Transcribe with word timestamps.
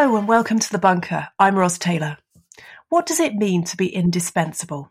Hello 0.00 0.16
and 0.16 0.26
welcome 0.26 0.58
to 0.58 0.72
The 0.72 0.78
Bunker. 0.78 1.28
I'm 1.38 1.56
Ros 1.56 1.76
Taylor. 1.76 2.16
What 2.88 3.04
does 3.04 3.20
it 3.20 3.34
mean 3.34 3.64
to 3.64 3.76
be 3.76 3.94
indispensable? 3.94 4.90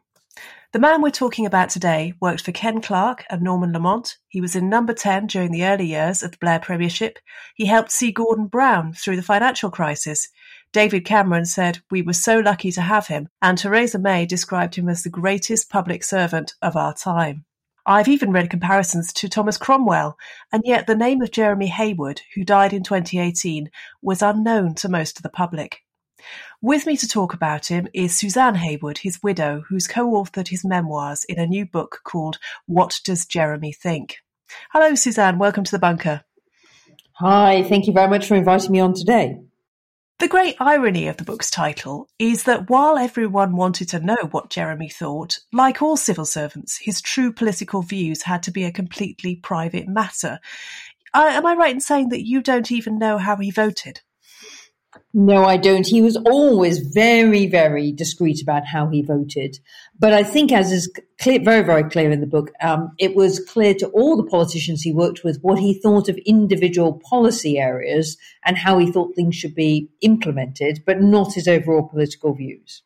The 0.71 0.77
man 0.77 1.01
we're 1.01 1.09
talking 1.09 1.47
about 1.47 1.71
today 1.71 2.13
worked 2.21 2.45
for 2.45 2.51
Ken 2.51 2.79
Clarke 2.79 3.25
and 3.27 3.41
Norman 3.41 3.73
Lamont. 3.73 4.17
He 4.27 4.39
was 4.39 4.55
in 4.55 4.69
number 4.69 4.93
10 4.93 5.25
during 5.25 5.49
the 5.49 5.65
early 5.65 5.87
years 5.87 6.21
of 6.21 6.33
the 6.33 6.37
Blair 6.37 6.59
Premiership. 6.59 7.17
He 7.55 7.65
helped 7.65 7.91
see 7.91 8.11
Gordon 8.11 8.45
Brown 8.45 8.93
through 8.93 9.15
the 9.15 9.23
financial 9.23 9.71
crisis. 9.71 10.27
David 10.73 11.05
Cameron 11.05 11.45
said, 11.45 11.79
We 11.89 12.03
were 12.03 12.13
so 12.13 12.37
lucky 12.37 12.71
to 12.73 12.81
have 12.81 13.07
him, 13.07 13.29
and 13.41 13.57
Theresa 13.57 13.97
May 13.97 14.27
described 14.27 14.75
him 14.75 14.87
as 14.87 15.01
the 15.01 15.09
greatest 15.09 15.71
public 15.71 16.03
servant 16.03 16.53
of 16.61 16.75
our 16.75 16.93
time. 16.93 17.45
I've 17.89 18.07
even 18.07 18.31
read 18.31 18.51
comparisons 18.51 19.11
to 19.13 19.27
Thomas 19.27 19.57
Cromwell, 19.57 20.15
and 20.51 20.61
yet 20.63 20.85
the 20.85 20.93
name 20.93 21.23
of 21.23 21.31
Jeremy 21.31 21.65
Heywood, 21.65 22.21
who 22.35 22.43
died 22.43 22.71
in 22.71 22.83
2018, 22.83 23.71
was 23.99 24.21
unknown 24.21 24.75
to 24.75 24.89
most 24.89 25.17
of 25.17 25.23
the 25.23 25.29
public. 25.29 25.79
With 26.61 26.85
me 26.85 26.95
to 26.97 27.07
talk 27.07 27.33
about 27.33 27.65
him 27.65 27.87
is 27.91 28.15
Suzanne 28.15 28.53
Heywood, 28.53 28.99
his 28.99 29.23
widow, 29.23 29.63
who's 29.67 29.87
co-authored 29.87 30.49
his 30.49 30.63
memoirs 30.63 31.23
in 31.23 31.39
a 31.39 31.47
new 31.47 31.65
book 31.65 32.01
called 32.03 32.37
What 32.67 32.99
Does 33.03 33.25
Jeremy 33.25 33.73
Think? 33.73 34.17
Hello, 34.71 34.93
Suzanne. 34.93 35.39
Welcome 35.39 35.63
to 35.63 35.71
the 35.71 35.79
bunker. 35.79 36.21
Hi, 37.13 37.63
thank 37.63 37.87
you 37.87 37.93
very 37.93 38.07
much 38.07 38.27
for 38.27 38.35
inviting 38.35 38.71
me 38.71 38.81
on 38.81 38.93
today. 38.93 39.39
The 40.19 40.27
great 40.27 40.57
irony 40.59 41.07
of 41.07 41.15
the 41.15 41.23
book's 41.23 41.49
title 41.49 42.09
is 42.19 42.43
that 42.43 42.69
while 42.69 42.97
everyone 42.97 43.55
wanted 43.55 43.87
to 43.89 44.01
know 44.01 44.17
what 44.31 44.49
Jeremy 44.49 44.89
thought, 44.89 45.39
like 45.53 45.81
all 45.81 45.95
civil 45.95 46.25
servants, 46.25 46.77
his 46.77 47.01
true 47.01 47.31
political 47.31 47.83
views 47.83 48.23
had 48.23 48.43
to 48.43 48.51
be 48.51 48.65
a 48.65 48.71
completely 48.71 49.37
private 49.37 49.87
matter. 49.87 50.39
Am 51.13 51.45
I 51.45 51.55
right 51.55 51.73
in 51.73 51.79
saying 51.79 52.09
that 52.09 52.27
you 52.27 52.41
don't 52.41 52.69
even 52.69 52.99
know 52.99 53.17
how 53.17 53.37
he 53.37 53.49
voted? 53.49 54.01
No, 55.13 55.45
I 55.45 55.57
don't. 55.57 55.87
He 55.87 56.01
was 56.01 56.17
always 56.17 56.79
very, 56.79 57.47
very 57.47 57.91
discreet 57.91 58.41
about 58.41 58.65
how 58.65 58.87
he 58.89 59.01
voted. 59.01 59.59
But 59.97 60.13
I 60.13 60.23
think, 60.23 60.51
as 60.51 60.71
is 60.71 60.91
clear, 61.19 61.39
very, 61.43 61.63
very 61.63 61.89
clear 61.89 62.11
in 62.11 62.21
the 62.21 62.27
book, 62.27 62.51
um, 62.61 62.91
it 62.99 63.15
was 63.15 63.39
clear 63.39 63.73
to 63.75 63.87
all 63.87 64.17
the 64.17 64.29
politicians 64.29 64.81
he 64.81 64.91
worked 64.91 65.23
with 65.23 65.39
what 65.41 65.59
he 65.59 65.79
thought 65.79 66.09
of 66.09 66.17
individual 66.25 67.01
policy 67.09 67.57
areas 67.57 68.17
and 68.45 68.57
how 68.57 68.77
he 68.77 68.91
thought 68.91 69.15
things 69.15 69.35
should 69.35 69.55
be 69.55 69.89
implemented, 70.01 70.83
but 70.85 71.01
not 71.01 71.33
his 71.33 71.47
overall 71.47 71.87
political 71.87 72.33
views. 72.33 72.83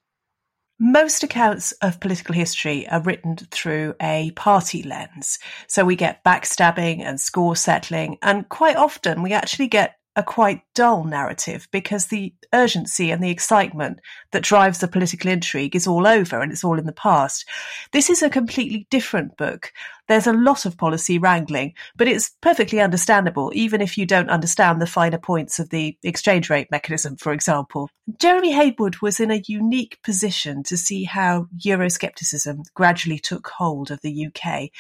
Most 0.80 1.24
accounts 1.24 1.72
of 1.82 2.00
political 2.00 2.36
history 2.36 2.88
are 2.90 3.02
written 3.02 3.36
through 3.36 3.96
a 4.02 4.32
party 4.32 4.84
lens. 4.84 5.40
So 5.68 5.86
we 5.86 5.96
get 5.96 6.24
backstabbing 6.24 7.02
and 7.02 7.20
score 7.20 7.56
settling, 7.56 8.18
and 8.22 8.48
quite 8.50 8.76
often 8.76 9.22
we 9.24 9.34
actually 9.34 9.68
get 9.68 9.98
a 10.16 10.24
quite 10.24 10.62
dull 10.76 11.04
narrative 11.04 11.68
because 11.72 12.08
the 12.08 12.34
urgency 12.54 13.12
and 13.12 13.24
the 13.24 13.30
excitement 13.30 14.00
that 14.32 14.44
drives 14.44 14.80
the 14.80 14.88
political 14.88 15.30
intrigue 15.30 15.76
is 15.76 15.88
all 15.88 16.08
over 16.08 16.40
and 16.40 16.52
it's 16.52 16.64
all 16.64 16.80
in 16.80 16.86
the 16.86 16.92
past. 16.94 17.48
This 17.92 18.10
is 18.10 18.22
a 18.22 18.30
completely 18.30 18.88
different 18.90 19.38
book. 19.38 19.72
There's 20.08 20.28
a 20.28 20.34
lot 20.34 20.66
of 20.66 20.78
policy 20.78 21.18
wrangling, 21.18 21.74
but 21.96 22.10
it's 22.10 22.36
perfectly 22.42 22.82
understandable, 22.82 23.52
even 23.56 23.80
if 23.80 23.98
you 23.98 24.06
don't 24.06 24.30
understand 24.30 24.82
the 24.82 24.86
finer 24.86 25.18
points 25.18 25.60
of 25.60 25.70
the 25.70 25.98
exchange 26.04 26.50
rate 26.50 26.70
mechanism, 26.70 27.16
for 27.16 27.32
example. 27.32 27.90
Jeremy 28.20 28.52
Heywood 28.52 29.02
was 29.02 29.22
in 29.22 29.32
a 29.32 29.42
unique 29.48 29.98
position 30.04 30.62
to 30.64 30.76
see 30.76 31.06
how 31.06 31.48
Euroscepticism 31.58 32.66
gradually 32.74 33.18
took 33.18 33.48
hold 33.48 33.92
of 33.92 34.02
the 34.02 34.28
UK. 34.28 34.72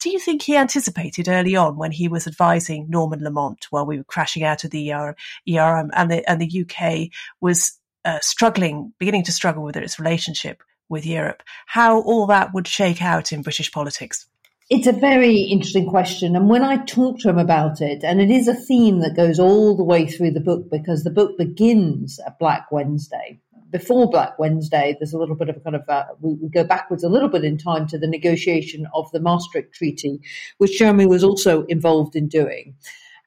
Do 0.00 0.10
you 0.10 0.18
think 0.18 0.42
he 0.42 0.56
anticipated 0.56 1.28
early 1.28 1.54
on 1.54 1.76
when 1.76 1.92
he 1.92 2.08
was 2.08 2.26
advising 2.26 2.90
Norman 2.90 3.22
Lamont 3.22 3.68
while 3.70 3.86
we 3.86 3.98
were 3.98 4.04
crashing 4.04 4.42
out 4.42 4.64
of 4.64 4.72
the 4.72 4.92
ER, 4.92 5.14
ERM 5.48 5.90
and 5.94 6.10
the, 6.10 6.30
and 6.30 6.40
the 6.40 6.66
UK 6.66 7.10
was 7.40 7.78
uh, 8.04 8.18
struggling, 8.20 8.92
beginning 8.98 9.24
to 9.24 9.32
struggle 9.32 9.62
with 9.62 9.76
its 9.76 9.98
relationship 9.98 10.62
with 10.88 11.06
Europe, 11.06 11.42
how 11.66 12.02
all 12.02 12.26
that 12.26 12.52
would 12.52 12.68
shake 12.68 13.02
out 13.02 13.32
in 13.32 13.42
British 13.42 13.72
politics? 13.72 14.26
It's 14.70 14.86
a 14.86 14.92
very 14.92 15.40
interesting 15.40 15.86
question. 15.86 16.36
And 16.36 16.48
when 16.48 16.62
I 16.62 16.76
talk 16.84 17.18
to 17.20 17.28
him 17.28 17.38
about 17.38 17.80
it, 17.80 18.04
and 18.04 18.20
it 18.20 18.30
is 18.30 18.48
a 18.48 18.54
theme 18.54 19.00
that 19.00 19.16
goes 19.16 19.38
all 19.38 19.76
the 19.76 19.84
way 19.84 20.06
through 20.06 20.30
the 20.30 20.40
book 20.40 20.70
because 20.70 21.02
the 21.02 21.10
book 21.10 21.36
begins 21.36 22.20
at 22.26 22.38
Black 22.38 22.70
Wednesday. 22.70 23.40
Before 23.70 24.08
Black 24.08 24.38
Wednesday, 24.38 24.96
there's 24.98 25.14
a 25.14 25.18
little 25.18 25.34
bit 25.34 25.48
of 25.48 25.56
a 25.56 25.60
kind 25.60 25.76
of, 25.76 25.82
uh, 25.88 26.04
we, 26.20 26.34
we 26.34 26.48
go 26.48 26.62
backwards 26.62 27.02
a 27.02 27.08
little 27.08 27.28
bit 27.28 27.44
in 27.44 27.58
time 27.58 27.86
to 27.88 27.98
the 27.98 28.06
negotiation 28.06 28.86
of 28.94 29.10
the 29.12 29.20
Maastricht 29.20 29.74
Treaty, 29.74 30.20
which 30.58 30.78
Jeremy 30.78 31.06
was 31.06 31.24
also 31.24 31.64
involved 31.64 32.14
in 32.14 32.28
doing. 32.28 32.74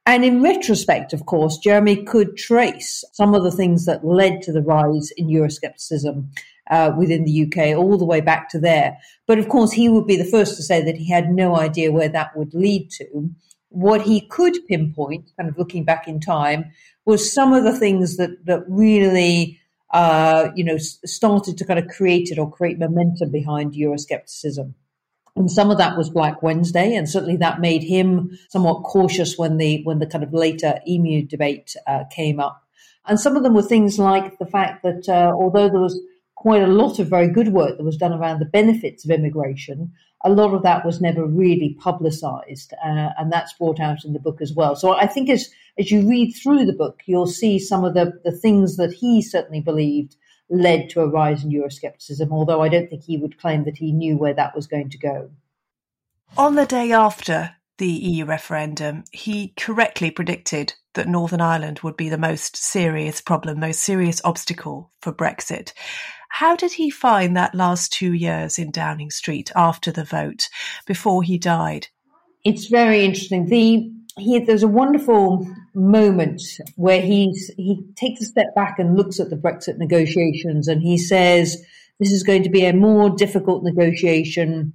And 0.05 0.23
in 0.23 0.43
retrospect, 0.43 1.13
of 1.13 1.25
course, 1.25 1.57
Jeremy 1.57 2.03
could 2.03 2.37
trace 2.37 3.03
some 3.13 3.33
of 3.33 3.43
the 3.43 3.51
things 3.51 3.85
that 3.85 4.05
led 4.05 4.41
to 4.43 4.51
the 4.51 4.61
rise 4.61 5.11
in 5.17 5.27
Euroscepticism 5.27 6.27
uh, 6.69 6.91
within 6.95 7.25
the 7.25 7.43
UK 7.45 7.75
all 7.77 7.97
the 7.97 8.05
way 8.05 8.21
back 8.21 8.49
to 8.49 8.59
there. 8.59 8.97
But 9.25 9.39
of 9.39 9.49
course, 9.49 9.71
he 9.71 9.89
would 9.89 10.05
be 10.05 10.15
the 10.15 10.23
first 10.23 10.57
to 10.57 10.63
say 10.63 10.83
that 10.83 10.97
he 10.97 11.09
had 11.09 11.29
no 11.29 11.57
idea 11.57 11.91
where 11.91 12.09
that 12.09 12.35
would 12.37 12.53
lead 12.53 12.91
to. 12.91 13.29
What 13.69 14.03
he 14.03 14.21
could 14.21 14.55
pinpoint, 14.67 15.31
kind 15.37 15.49
of 15.49 15.57
looking 15.57 15.83
back 15.83 16.07
in 16.07 16.19
time, 16.19 16.71
was 17.05 17.33
some 17.33 17.51
of 17.53 17.63
the 17.63 17.77
things 17.77 18.17
that, 18.17 18.45
that 18.45 18.63
really, 18.67 19.59
uh, 19.91 20.49
you 20.55 20.63
know, 20.63 20.77
started 20.77 21.57
to 21.57 21.65
kind 21.65 21.79
of 21.79 21.87
create 21.87 22.29
it 22.29 22.37
or 22.37 22.51
create 22.51 22.77
momentum 22.77 23.31
behind 23.31 23.73
Euroscepticism. 23.73 24.75
And 25.35 25.51
some 25.51 25.69
of 25.69 25.77
that 25.79 25.97
was 25.97 26.09
Black 26.09 26.41
Wednesday, 26.41 26.95
and 26.95 27.09
certainly 27.09 27.35
that 27.37 27.59
made 27.59 27.83
him 27.83 28.37
somewhat 28.49 28.83
cautious 28.83 29.37
when 29.37 29.57
the 29.57 29.83
when 29.83 29.99
the 29.99 30.07
kind 30.07 30.23
of 30.23 30.33
later 30.33 30.79
EMU 30.87 31.23
debate 31.23 31.75
uh, 31.87 32.05
came 32.09 32.39
up. 32.39 32.63
And 33.05 33.19
some 33.19 33.35
of 33.35 33.43
them 33.43 33.53
were 33.53 33.61
things 33.61 33.99
like 33.99 34.39
the 34.39 34.45
fact 34.45 34.83
that 34.83 35.09
uh, 35.09 35.33
although 35.35 35.69
there 35.69 35.81
was 35.81 35.99
quite 36.35 36.61
a 36.61 36.67
lot 36.67 36.99
of 36.99 37.09
very 37.09 37.27
good 37.27 37.49
work 37.49 37.77
that 37.77 37.83
was 37.83 37.97
done 37.97 38.13
around 38.13 38.39
the 38.39 38.45
benefits 38.45 39.03
of 39.03 39.11
immigration, 39.11 39.91
a 40.23 40.29
lot 40.29 40.53
of 40.53 40.63
that 40.63 40.85
was 40.85 41.01
never 41.01 41.25
really 41.25 41.75
publicized, 41.79 42.73
uh, 42.83 43.09
and 43.17 43.31
that's 43.31 43.53
brought 43.53 43.79
out 43.79 44.05
in 44.05 44.13
the 44.13 44.19
book 44.19 44.41
as 44.41 44.53
well. 44.53 44.75
So 44.75 44.95
I 44.95 45.05
think 45.05 45.29
as 45.29 45.49
as 45.77 45.91
you 45.91 46.07
read 46.07 46.31
through 46.31 46.65
the 46.65 46.73
book, 46.73 47.01
you'll 47.05 47.27
see 47.27 47.59
some 47.59 47.83
of 47.83 47.93
the 47.93 48.13
the 48.23 48.31
things 48.31 48.77
that 48.77 48.93
he 48.93 49.21
certainly 49.21 49.59
believed 49.59 50.15
led 50.49 50.89
to 50.91 51.01
a 51.01 51.07
rise 51.07 51.43
in 51.43 51.51
Euroscepticism, 51.51 52.31
although 52.31 52.61
I 52.61 52.69
don't 52.69 52.89
think 52.89 53.03
he 53.03 53.17
would 53.17 53.39
claim 53.39 53.63
that 53.65 53.77
he 53.77 53.91
knew 53.91 54.17
where 54.17 54.33
that 54.33 54.55
was 54.55 54.67
going 54.67 54.89
to 54.89 54.97
go. 54.97 55.31
On 56.37 56.55
the 56.55 56.65
day 56.65 56.91
after 56.91 57.55
the 57.77 57.87
EU 57.87 58.25
referendum, 58.25 59.03
he 59.11 59.53
correctly 59.57 60.11
predicted 60.11 60.73
that 60.93 61.07
Northern 61.07 61.41
Ireland 61.41 61.81
would 61.81 61.97
be 61.97 62.09
the 62.09 62.17
most 62.17 62.55
serious 62.55 63.21
problem, 63.21 63.59
most 63.59 63.81
serious 63.81 64.21
obstacle 64.23 64.91
for 65.01 65.13
Brexit. 65.13 65.73
How 66.29 66.55
did 66.55 66.73
he 66.73 66.89
find 66.89 67.35
that 67.35 67.55
last 67.55 67.93
two 67.93 68.13
years 68.13 68.57
in 68.59 68.71
Downing 68.71 69.11
Street 69.11 69.51
after 69.55 69.91
the 69.91 70.03
vote 70.03 70.49
before 70.85 71.23
he 71.23 71.37
died? 71.37 71.87
It's 72.43 72.67
very 72.67 73.03
interesting. 73.03 73.47
The 73.47 73.91
he, 74.17 74.39
there's 74.39 74.63
a 74.63 74.67
wonderful 74.67 75.47
moment 75.73 76.41
where 76.75 77.01
he's 77.01 77.51
he 77.57 77.83
takes 77.95 78.21
a 78.21 78.25
step 78.25 78.55
back 78.55 78.79
and 78.79 78.95
looks 78.95 79.19
at 79.19 79.29
the 79.29 79.35
Brexit 79.35 79.77
negotiations 79.77 80.67
and 80.67 80.81
he 80.81 80.97
says 80.97 81.61
this 81.99 82.11
is 82.11 82.23
going 82.23 82.43
to 82.43 82.49
be 82.49 82.65
a 82.65 82.73
more 82.73 83.09
difficult 83.09 83.63
negotiation 83.63 84.73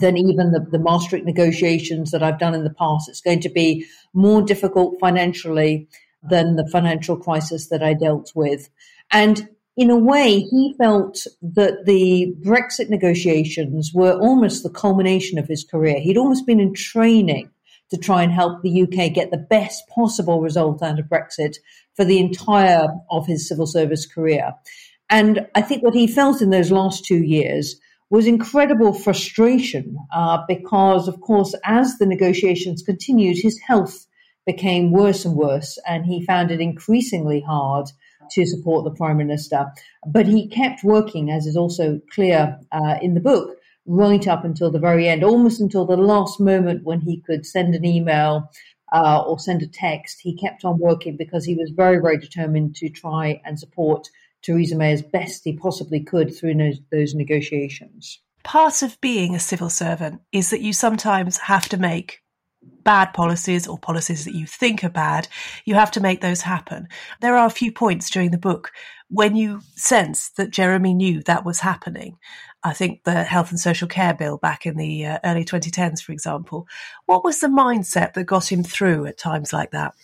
than 0.00 0.16
even 0.16 0.52
the, 0.52 0.60
the 0.70 0.78
Maastricht 0.78 1.26
negotiations 1.26 2.10
that 2.10 2.22
I've 2.22 2.38
done 2.38 2.54
in 2.54 2.64
the 2.64 2.74
past. 2.74 3.08
It's 3.08 3.20
going 3.20 3.40
to 3.40 3.50
be 3.50 3.86
more 4.14 4.42
difficult 4.42 4.96
financially 4.98 5.88
than 6.22 6.56
the 6.56 6.66
financial 6.70 7.16
crisis 7.16 7.68
that 7.68 7.82
I 7.82 7.92
dealt 7.92 8.32
with. 8.34 8.70
And 9.12 9.48
in 9.76 9.90
a 9.90 9.96
way, 9.96 10.40
he 10.40 10.74
felt 10.78 11.26
that 11.42 11.84
the 11.84 12.34
Brexit 12.40 12.88
negotiations 12.88 13.92
were 13.92 14.18
almost 14.18 14.62
the 14.62 14.70
culmination 14.70 15.38
of 15.38 15.48
his 15.48 15.64
career. 15.64 16.00
He'd 16.00 16.16
almost 16.16 16.46
been 16.46 16.60
in 16.60 16.72
training 16.72 17.50
to 17.94 18.00
try 18.00 18.22
and 18.22 18.32
help 18.32 18.60
the 18.62 18.82
UK 18.82 19.12
get 19.12 19.30
the 19.30 19.46
best 19.48 19.88
possible 19.88 20.40
result 20.40 20.82
out 20.82 20.98
of 20.98 21.06
Brexit 21.06 21.56
for 21.94 22.04
the 22.04 22.18
entire 22.18 22.88
of 23.08 23.26
his 23.26 23.48
civil 23.48 23.66
service 23.66 24.04
career. 24.04 24.52
And 25.08 25.46
I 25.54 25.62
think 25.62 25.82
what 25.82 25.94
he 25.94 26.08
felt 26.08 26.42
in 26.42 26.50
those 26.50 26.72
last 26.72 27.04
two 27.04 27.22
years 27.22 27.76
was 28.10 28.26
incredible 28.26 28.92
frustration 28.92 29.96
uh, 30.12 30.38
because, 30.48 31.06
of 31.06 31.20
course, 31.20 31.54
as 31.64 31.98
the 31.98 32.06
negotiations 32.06 32.82
continued, 32.82 33.36
his 33.38 33.60
health 33.60 34.06
became 34.44 34.90
worse 34.90 35.24
and 35.24 35.36
worse, 35.36 35.78
and 35.86 36.04
he 36.04 36.24
found 36.24 36.50
it 36.50 36.60
increasingly 36.60 37.40
hard 37.40 37.86
to 38.32 38.44
support 38.44 38.84
the 38.84 38.90
prime 38.90 39.16
minister. 39.16 39.66
But 40.06 40.26
he 40.26 40.48
kept 40.48 40.82
working, 40.82 41.30
as 41.30 41.46
is 41.46 41.56
also 41.56 42.00
clear 42.12 42.58
uh, 42.72 42.96
in 43.00 43.14
the 43.14 43.20
book, 43.20 43.56
right 43.86 44.26
up 44.26 44.44
until 44.44 44.70
the 44.70 44.78
very 44.78 45.08
end, 45.08 45.22
almost 45.22 45.60
until 45.60 45.84
the 45.84 45.96
last 45.96 46.40
moment 46.40 46.84
when 46.84 47.00
he 47.00 47.20
could 47.20 47.44
send 47.44 47.74
an 47.74 47.84
email 47.84 48.50
uh, 48.92 49.22
or 49.22 49.38
send 49.38 49.62
a 49.62 49.66
text. 49.66 50.20
He 50.20 50.36
kept 50.36 50.64
on 50.64 50.78
working 50.78 51.16
because 51.16 51.44
he 51.44 51.54
was 51.54 51.70
very, 51.70 51.98
very 51.98 52.18
determined 52.18 52.76
to 52.76 52.88
try 52.88 53.40
and 53.44 53.58
support 53.58 54.08
Theresa 54.42 54.76
May 54.76 54.92
as 54.92 55.02
best 55.02 55.42
he 55.44 55.56
possibly 55.56 56.00
could 56.00 56.34
through 56.36 56.54
those, 56.54 56.80
those 56.92 57.14
negotiations. 57.14 58.20
Part 58.42 58.82
of 58.82 59.00
being 59.00 59.34
a 59.34 59.40
civil 59.40 59.70
servant 59.70 60.20
is 60.32 60.50
that 60.50 60.60
you 60.60 60.72
sometimes 60.72 61.38
have 61.38 61.68
to 61.70 61.78
make 61.78 62.20
bad 62.82 63.12
policies 63.12 63.66
or 63.66 63.78
policies 63.78 64.24
that 64.24 64.34
you 64.34 64.46
think 64.46 64.84
are 64.84 64.90
bad, 64.90 65.28
you 65.64 65.74
have 65.74 65.90
to 65.92 66.00
make 66.00 66.20
those 66.20 66.42
happen. 66.42 66.86
There 67.20 67.36
are 67.36 67.46
a 67.46 67.50
few 67.50 67.72
points 67.72 68.10
during 68.10 68.30
the 68.30 68.38
book 68.38 68.70
when 69.08 69.36
you 69.36 69.60
sense 69.76 70.30
that 70.36 70.50
Jeremy 70.50 70.94
knew 70.94 71.22
that 71.22 71.44
was 71.44 71.60
happening. 71.60 72.18
I 72.64 72.72
think 72.72 73.04
the 73.04 73.24
Health 73.24 73.50
and 73.50 73.60
Social 73.60 73.86
Care 73.86 74.14
Bill 74.14 74.38
back 74.38 74.64
in 74.64 74.76
the 74.76 75.04
uh, 75.04 75.18
early 75.22 75.44
2010s, 75.44 76.02
for 76.02 76.12
example. 76.12 76.66
What 77.04 77.22
was 77.22 77.40
the 77.40 77.48
mindset 77.48 78.14
that 78.14 78.24
got 78.24 78.50
him 78.50 78.64
through 78.64 79.06
at 79.06 79.18
times 79.18 79.52
like 79.52 79.70
that? 79.72 79.94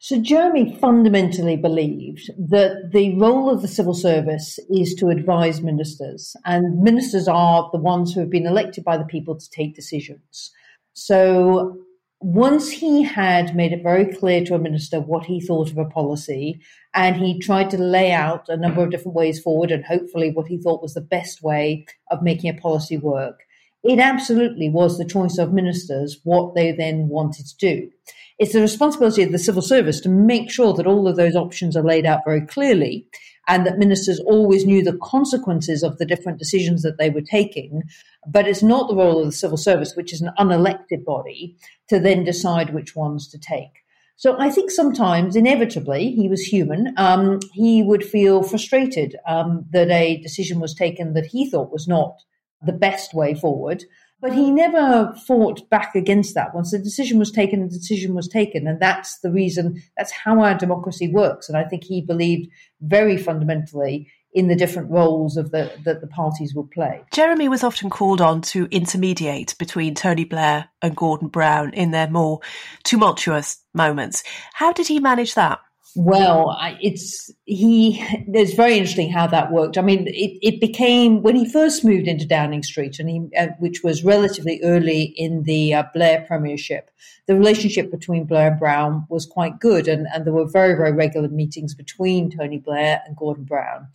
So 0.00 0.20
Jeremy 0.20 0.76
fundamentally 0.80 1.56
believed 1.56 2.30
that 2.38 2.90
the 2.92 3.14
role 3.16 3.50
of 3.50 3.62
the 3.62 3.68
civil 3.68 3.94
service 3.94 4.58
is 4.70 4.94
to 4.94 5.08
advise 5.08 5.60
ministers, 5.60 6.34
and 6.44 6.80
ministers 6.80 7.28
are 7.28 7.68
the 7.70 7.78
ones 7.78 8.12
who 8.12 8.20
have 8.20 8.30
been 8.30 8.46
elected 8.46 8.82
by 8.82 8.96
the 8.96 9.04
people 9.04 9.36
to 9.36 9.50
take 9.50 9.76
decisions. 9.76 10.50
So 10.94 11.78
once 12.20 12.68
he 12.70 13.02
had 13.02 13.56
made 13.56 13.72
it 13.72 13.82
very 13.82 14.04
clear 14.04 14.44
to 14.44 14.54
a 14.54 14.58
minister 14.58 15.00
what 15.00 15.24
he 15.24 15.40
thought 15.40 15.70
of 15.70 15.78
a 15.78 15.86
policy, 15.86 16.60
and 16.94 17.16
he 17.16 17.38
tried 17.38 17.70
to 17.70 17.78
lay 17.78 18.12
out 18.12 18.48
a 18.48 18.56
number 18.56 18.82
of 18.82 18.90
different 18.90 19.16
ways 19.16 19.40
forward 19.40 19.70
and 19.70 19.84
hopefully 19.84 20.30
what 20.30 20.46
he 20.46 20.58
thought 20.58 20.82
was 20.82 20.94
the 20.94 21.00
best 21.00 21.42
way 21.42 21.86
of 22.10 22.22
making 22.22 22.50
a 22.50 22.60
policy 22.60 22.98
work, 22.98 23.40
it 23.82 23.98
absolutely 23.98 24.68
was 24.68 24.98
the 24.98 25.04
choice 25.04 25.38
of 25.38 25.54
ministers 25.54 26.20
what 26.24 26.54
they 26.54 26.72
then 26.72 27.08
wanted 27.08 27.46
to 27.46 27.56
do. 27.56 27.90
It's 28.38 28.52
the 28.52 28.60
responsibility 28.60 29.22
of 29.22 29.32
the 29.32 29.38
civil 29.38 29.62
service 29.62 30.00
to 30.00 30.08
make 30.10 30.50
sure 30.50 30.74
that 30.74 30.86
all 30.86 31.08
of 31.08 31.16
those 31.16 31.36
options 31.36 31.76
are 31.76 31.82
laid 31.82 32.04
out 32.04 32.20
very 32.26 32.42
clearly 32.46 33.06
and 33.50 33.66
that 33.66 33.78
ministers 33.78 34.20
always 34.20 34.64
knew 34.64 34.82
the 34.82 34.96
consequences 35.02 35.82
of 35.82 35.98
the 35.98 36.06
different 36.06 36.38
decisions 36.38 36.82
that 36.82 36.98
they 36.98 37.10
were 37.10 37.20
taking. 37.20 37.82
But 38.26 38.46
it's 38.46 38.62
not 38.62 38.88
the 38.88 38.94
role 38.94 39.18
of 39.18 39.26
the 39.26 39.32
civil 39.32 39.56
service, 39.56 39.94
which 39.96 40.12
is 40.12 40.20
an 40.20 40.30
unelected 40.38 41.04
body, 41.04 41.56
to 41.88 41.98
then 41.98 42.22
decide 42.22 42.72
which 42.72 42.94
ones 42.94 43.28
to 43.28 43.38
take. 43.38 43.82
So 44.14 44.36
I 44.38 44.50
think 44.50 44.70
sometimes, 44.70 45.34
inevitably, 45.34 46.12
he 46.12 46.28
was 46.28 46.42
human. 46.42 46.94
Um, 46.96 47.40
he 47.52 47.82
would 47.82 48.04
feel 48.04 48.42
frustrated 48.42 49.16
um, 49.26 49.64
that 49.72 49.90
a 49.90 50.18
decision 50.18 50.60
was 50.60 50.74
taken 50.74 51.14
that 51.14 51.26
he 51.26 51.50
thought 51.50 51.72
was 51.72 51.88
not 51.88 52.22
the 52.62 52.72
best 52.72 53.14
way 53.14 53.34
forward. 53.34 53.84
But 54.20 54.34
he 54.34 54.50
never 54.50 55.14
fought 55.26 55.68
back 55.70 55.94
against 55.94 56.34
that. 56.34 56.54
Once 56.54 56.72
the 56.72 56.78
decision 56.78 57.18
was 57.18 57.30
taken, 57.30 57.60
the 57.60 57.68
decision 57.68 58.14
was 58.14 58.28
taken. 58.28 58.66
And 58.66 58.80
that's 58.80 59.18
the 59.20 59.30
reason, 59.30 59.82
that's 59.96 60.12
how 60.12 60.42
our 60.42 60.54
democracy 60.54 61.08
works. 61.08 61.48
And 61.48 61.56
I 61.56 61.64
think 61.64 61.84
he 61.84 62.02
believed 62.02 62.50
very 62.82 63.16
fundamentally 63.16 64.10
in 64.32 64.48
the 64.48 64.54
different 64.54 64.90
roles 64.90 65.36
of 65.36 65.50
the 65.50 65.72
that 65.84 66.00
the 66.00 66.06
parties 66.06 66.54
will 66.54 66.68
play. 66.68 67.02
Jeremy 67.12 67.48
was 67.48 67.64
often 67.64 67.90
called 67.90 68.20
on 68.20 68.40
to 68.42 68.68
intermediate 68.70 69.56
between 69.58 69.94
Tony 69.94 70.24
Blair 70.24 70.68
and 70.82 70.96
Gordon 70.96 71.28
Brown 71.28 71.74
in 71.74 71.90
their 71.90 72.08
more 72.08 72.40
tumultuous 72.84 73.60
moments. 73.74 74.22
How 74.52 74.72
did 74.72 74.86
he 74.86 75.00
manage 75.00 75.34
that? 75.34 75.58
Well, 75.96 76.56
it's 76.80 77.32
he. 77.44 78.00
It's 78.28 78.54
very 78.54 78.78
interesting 78.78 79.10
how 79.10 79.26
that 79.26 79.50
worked. 79.50 79.76
I 79.76 79.82
mean, 79.82 80.06
it, 80.06 80.38
it 80.40 80.60
became 80.60 81.22
when 81.22 81.34
he 81.34 81.50
first 81.50 81.84
moved 81.84 82.06
into 82.06 82.26
Downing 82.26 82.62
Street, 82.62 82.98
and 83.00 83.08
he, 83.08 83.28
uh, 83.36 83.48
which 83.58 83.82
was 83.82 84.04
relatively 84.04 84.60
early 84.62 85.02
in 85.16 85.42
the 85.42 85.74
uh, 85.74 85.84
Blair 85.92 86.24
premiership. 86.28 86.90
The 87.26 87.34
relationship 87.34 87.90
between 87.90 88.24
Blair 88.24 88.52
and 88.52 88.58
Brown 88.58 89.06
was 89.08 89.26
quite 89.26 89.58
good, 89.58 89.88
and, 89.88 90.06
and 90.14 90.24
there 90.24 90.32
were 90.32 90.48
very 90.48 90.74
very 90.76 90.92
regular 90.92 91.28
meetings 91.28 91.74
between 91.74 92.30
Tony 92.30 92.58
Blair 92.58 93.02
and 93.04 93.16
Gordon 93.16 93.44
Brown. 93.44 93.88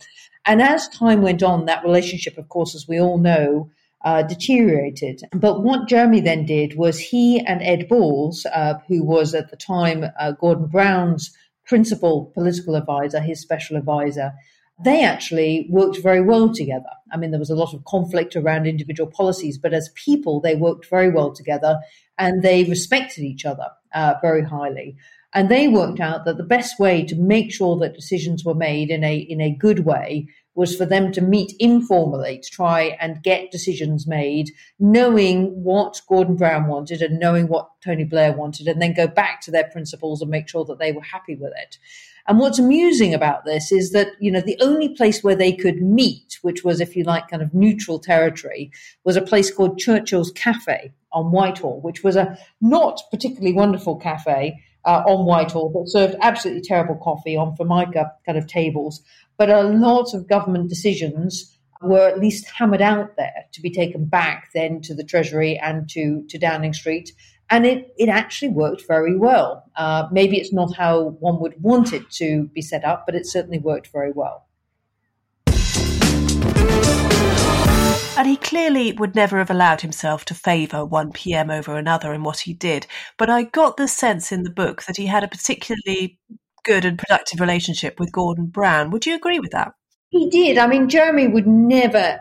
And 0.44 0.60
as 0.60 0.88
time 0.88 1.22
went 1.22 1.42
on, 1.42 1.64
that 1.64 1.82
relationship, 1.82 2.36
of 2.36 2.48
course, 2.48 2.74
as 2.74 2.86
we 2.86 3.00
all 3.00 3.18
know, 3.18 3.70
uh, 4.04 4.22
deteriorated. 4.22 5.22
But 5.32 5.62
what 5.64 5.88
Jeremy 5.88 6.20
then 6.20 6.46
did 6.46 6.76
was 6.76 6.98
he 6.98 7.40
and 7.40 7.60
Ed 7.62 7.88
Balls, 7.88 8.46
uh, 8.46 8.74
who 8.86 9.02
was 9.02 9.34
at 9.34 9.50
the 9.50 9.56
time 9.56 10.04
uh, 10.20 10.32
Gordon 10.32 10.66
Brown's 10.66 11.36
principal 11.66 12.30
political 12.34 12.74
advisor, 12.74 13.20
his 13.20 13.40
special 13.40 13.76
advisor, 13.76 14.32
they 14.82 15.02
actually 15.02 15.66
worked 15.70 16.02
very 16.02 16.20
well 16.20 16.52
together. 16.52 16.90
I 17.12 17.16
mean, 17.16 17.30
there 17.30 17.40
was 17.40 17.50
a 17.50 17.56
lot 17.56 17.74
of 17.74 17.84
conflict 17.84 18.36
around 18.36 18.66
individual 18.66 19.10
policies, 19.10 19.58
but 19.58 19.72
as 19.72 19.90
people, 19.94 20.40
they 20.40 20.54
worked 20.54 20.88
very 20.90 21.10
well 21.10 21.32
together 21.32 21.78
and 22.18 22.42
they 22.42 22.64
respected 22.64 23.24
each 23.24 23.44
other 23.44 23.68
uh, 23.94 24.14
very 24.20 24.44
highly. 24.44 24.96
And 25.34 25.48
they 25.48 25.68
worked 25.68 26.00
out 26.00 26.24
that 26.24 26.36
the 26.36 26.42
best 26.42 26.78
way 26.78 27.04
to 27.04 27.16
make 27.16 27.52
sure 27.52 27.76
that 27.78 27.94
decisions 27.94 28.44
were 28.44 28.54
made 28.54 28.90
in 28.90 29.04
a 29.04 29.16
in 29.16 29.40
a 29.40 29.54
good 29.54 29.84
way 29.84 30.28
was 30.56 30.74
for 30.74 30.86
them 30.86 31.12
to 31.12 31.20
meet 31.20 31.52
informally 31.60 32.38
to 32.42 32.50
try 32.50 32.96
and 33.00 33.22
get 33.22 33.52
decisions 33.52 34.06
made, 34.06 34.50
knowing 34.80 35.62
what 35.62 36.00
Gordon 36.08 36.34
Brown 36.34 36.66
wanted 36.66 37.02
and 37.02 37.20
knowing 37.20 37.46
what 37.46 37.70
Tony 37.84 38.04
Blair 38.04 38.32
wanted, 38.32 38.66
and 38.66 38.82
then 38.82 38.94
go 38.94 39.06
back 39.06 39.42
to 39.42 39.50
their 39.50 39.68
principals 39.70 40.22
and 40.22 40.30
make 40.30 40.48
sure 40.48 40.64
that 40.64 40.78
they 40.78 40.92
were 40.92 41.02
happy 41.02 41.36
with 41.36 41.52
it. 41.56 41.78
And 42.28 42.40
what's 42.40 42.58
amusing 42.58 43.14
about 43.14 43.44
this 43.44 43.70
is 43.70 43.92
that, 43.92 44.08
you 44.18 44.32
know, 44.32 44.40
the 44.40 44.58
only 44.60 44.88
place 44.88 45.22
where 45.22 45.36
they 45.36 45.52
could 45.52 45.80
meet, 45.80 46.38
which 46.42 46.64
was, 46.64 46.80
if 46.80 46.96
you 46.96 47.04
like, 47.04 47.28
kind 47.28 47.42
of 47.42 47.54
neutral 47.54 48.00
territory, 48.00 48.72
was 49.04 49.16
a 49.16 49.22
place 49.22 49.54
called 49.54 49.78
Churchill's 49.78 50.32
Cafe 50.32 50.92
on 51.12 51.30
Whitehall, 51.30 51.80
which 51.82 52.02
was 52.02 52.16
a 52.16 52.36
not 52.60 53.00
particularly 53.10 53.52
wonderful 53.52 53.96
cafe 53.96 54.60
uh, 54.86 55.02
on 55.06 55.26
Whitehall 55.26 55.70
that 55.70 55.90
served 55.90 56.16
absolutely 56.22 56.62
terrible 56.62 56.96
coffee 56.96 57.36
on 57.36 57.54
Formica 57.56 58.12
kind 58.24 58.38
of 58.38 58.46
tables 58.46 59.02
but 59.36 59.50
a 59.50 59.62
lot 59.62 60.14
of 60.14 60.28
government 60.28 60.68
decisions 60.68 61.56
were 61.82 62.08
at 62.08 62.18
least 62.18 62.46
hammered 62.46 62.80
out 62.80 63.16
there 63.16 63.44
to 63.52 63.60
be 63.60 63.70
taken 63.70 64.06
back 64.06 64.50
then 64.54 64.80
to 64.82 64.94
the 64.94 65.04
Treasury 65.04 65.58
and 65.58 65.88
to, 65.90 66.24
to 66.28 66.38
Downing 66.38 66.72
Street. 66.72 67.12
And 67.50 67.64
it, 67.66 67.94
it 67.96 68.08
actually 68.08 68.48
worked 68.48 68.84
very 68.88 69.16
well. 69.16 69.64
Uh, 69.76 70.08
maybe 70.10 70.38
it's 70.38 70.52
not 70.52 70.74
how 70.74 71.10
one 71.20 71.40
would 71.40 71.62
want 71.62 71.92
it 71.92 72.10
to 72.12 72.48
be 72.48 72.62
set 72.62 72.84
up, 72.84 73.04
but 73.06 73.14
it 73.14 73.26
certainly 73.26 73.58
worked 73.58 73.88
very 73.92 74.10
well. 74.12 74.45
And 78.18 78.26
he 78.26 78.36
clearly 78.38 78.92
would 78.92 79.14
never 79.14 79.36
have 79.38 79.50
allowed 79.50 79.82
himself 79.82 80.24
to 80.26 80.34
favour 80.34 80.86
one 80.86 81.12
PM 81.12 81.50
over 81.50 81.76
another 81.76 82.14
in 82.14 82.22
what 82.22 82.40
he 82.40 82.54
did. 82.54 82.86
But 83.18 83.28
I 83.28 83.42
got 83.42 83.76
the 83.76 83.86
sense 83.86 84.32
in 84.32 84.42
the 84.42 84.50
book 84.50 84.84
that 84.84 84.96
he 84.96 85.04
had 85.04 85.22
a 85.22 85.28
particularly 85.28 86.18
good 86.64 86.86
and 86.86 86.98
productive 86.98 87.40
relationship 87.40 88.00
with 88.00 88.12
Gordon 88.12 88.46
Brown. 88.46 88.90
Would 88.90 89.04
you 89.04 89.14
agree 89.14 89.38
with 89.38 89.50
that? 89.50 89.72
He 90.08 90.30
did. 90.30 90.56
I 90.56 90.66
mean, 90.66 90.88
Jeremy 90.88 91.28
would 91.28 91.46
never, 91.46 92.18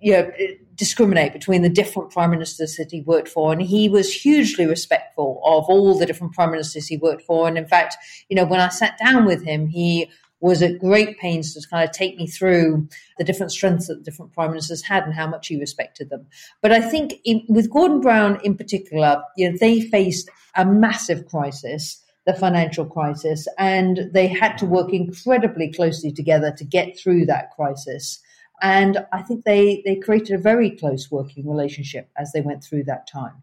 you 0.00 0.12
know, 0.12 0.30
discriminate 0.74 1.32
between 1.32 1.62
the 1.62 1.68
different 1.68 2.10
prime 2.10 2.30
ministers 2.30 2.74
that 2.76 2.90
he 2.90 3.02
worked 3.02 3.28
for, 3.28 3.52
and 3.52 3.62
he 3.62 3.88
was 3.88 4.12
hugely 4.12 4.66
respectful 4.66 5.40
of 5.44 5.66
all 5.68 5.96
the 5.96 6.06
different 6.06 6.32
prime 6.32 6.50
ministers 6.50 6.88
he 6.88 6.96
worked 6.96 7.22
for. 7.22 7.46
And 7.46 7.56
in 7.56 7.68
fact, 7.68 7.96
you 8.28 8.34
know, 8.34 8.44
when 8.44 8.60
I 8.60 8.68
sat 8.68 8.98
down 8.98 9.24
with 9.24 9.44
him, 9.44 9.68
he 9.68 10.10
was 10.42 10.62
at 10.62 10.78
great 10.78 11.18
pains 11.18 11.54
to 11.54 11.68
kind 11.68 11.88
of 11.88 11.94
take 11.94 12.18
me 12.18 12.26
through 12.26 12.88
the 13.16 13.24
different 13.24 13.52
strengths 13.52 13.86
that 13.86 13.94
the 13.94 14.02
different 14.02 14.32
prime 14.32 14.50
ministers 14.50 14.82
had 14.82 15.04
and 15.04 15.14
how 15.14 15.26
much 15.26 15.48
he 15.48 15.58
respected 15.58 16.10
them. 16.10 16.26
But 16.60 16.72
I 16.72 16.80
think 16.80 17.14
in, 17.24 17.44
with 17.48 17.70
Gordon 17.70 18.00
Brown 18.00 18.40
in 18.44 18.56
particular, 18.56 19.22
you 19.36 19.50
know, 19.50 19.56
they 19.58 19.80
faced 19.80 20.28
a 20.56 20.66
massive 20.66 21.26
crisis 21.26 22.02
the 22.24 22.34
financial 22.34 22.84
crisis, 22.84 23.48
and 23.58 24.08
they 24.12 24.28
had 24.28 24.56
to 24.58 24.66
work 24.66 24.92
incredibly 24.92 25.72
closely 25.72 26.12
together 26.12 26.52
to 26.56 26.64
get 26.64 26.98
through 26.98 27.26
that 27.26 27.50
crisis. 27.50 28.20
And 28.60 29.04
I 29.12 29.22
think 29.22 29.44
they, 29.44 29.82
they 29.84 29.96
created 29.96 30.36
a 30.36 30.38
very 30.38 30.70
close 30.70 31.10
working 31.10 31.48
relationship 31.48 32.08
as 32.16 32.30
they 32.30 32.40
went 32.40 32.62
through 32.62 32.84
that 32.84 33.08
time. 33.08 33.42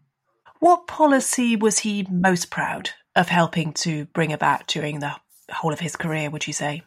What 0.60 0.86
policy 0.86 1.56
was 1.56 1.80
he 1.80 2.06
most 2.10 2.50
proud 2.50 2.90
of 3.14 3.28
helping 3.28 3.72
to 3.74 4.06
bring 4.06 4.32
about 4.32 4.66
during 4.66 5.00
the 5.00 5.14
whole 5.50 5.72
of 5.72 5.80
his 5.80 5.96
career, 5.96 6.30
would 6.30 6.46
you 6.46 6.52
say? 6.52 6.82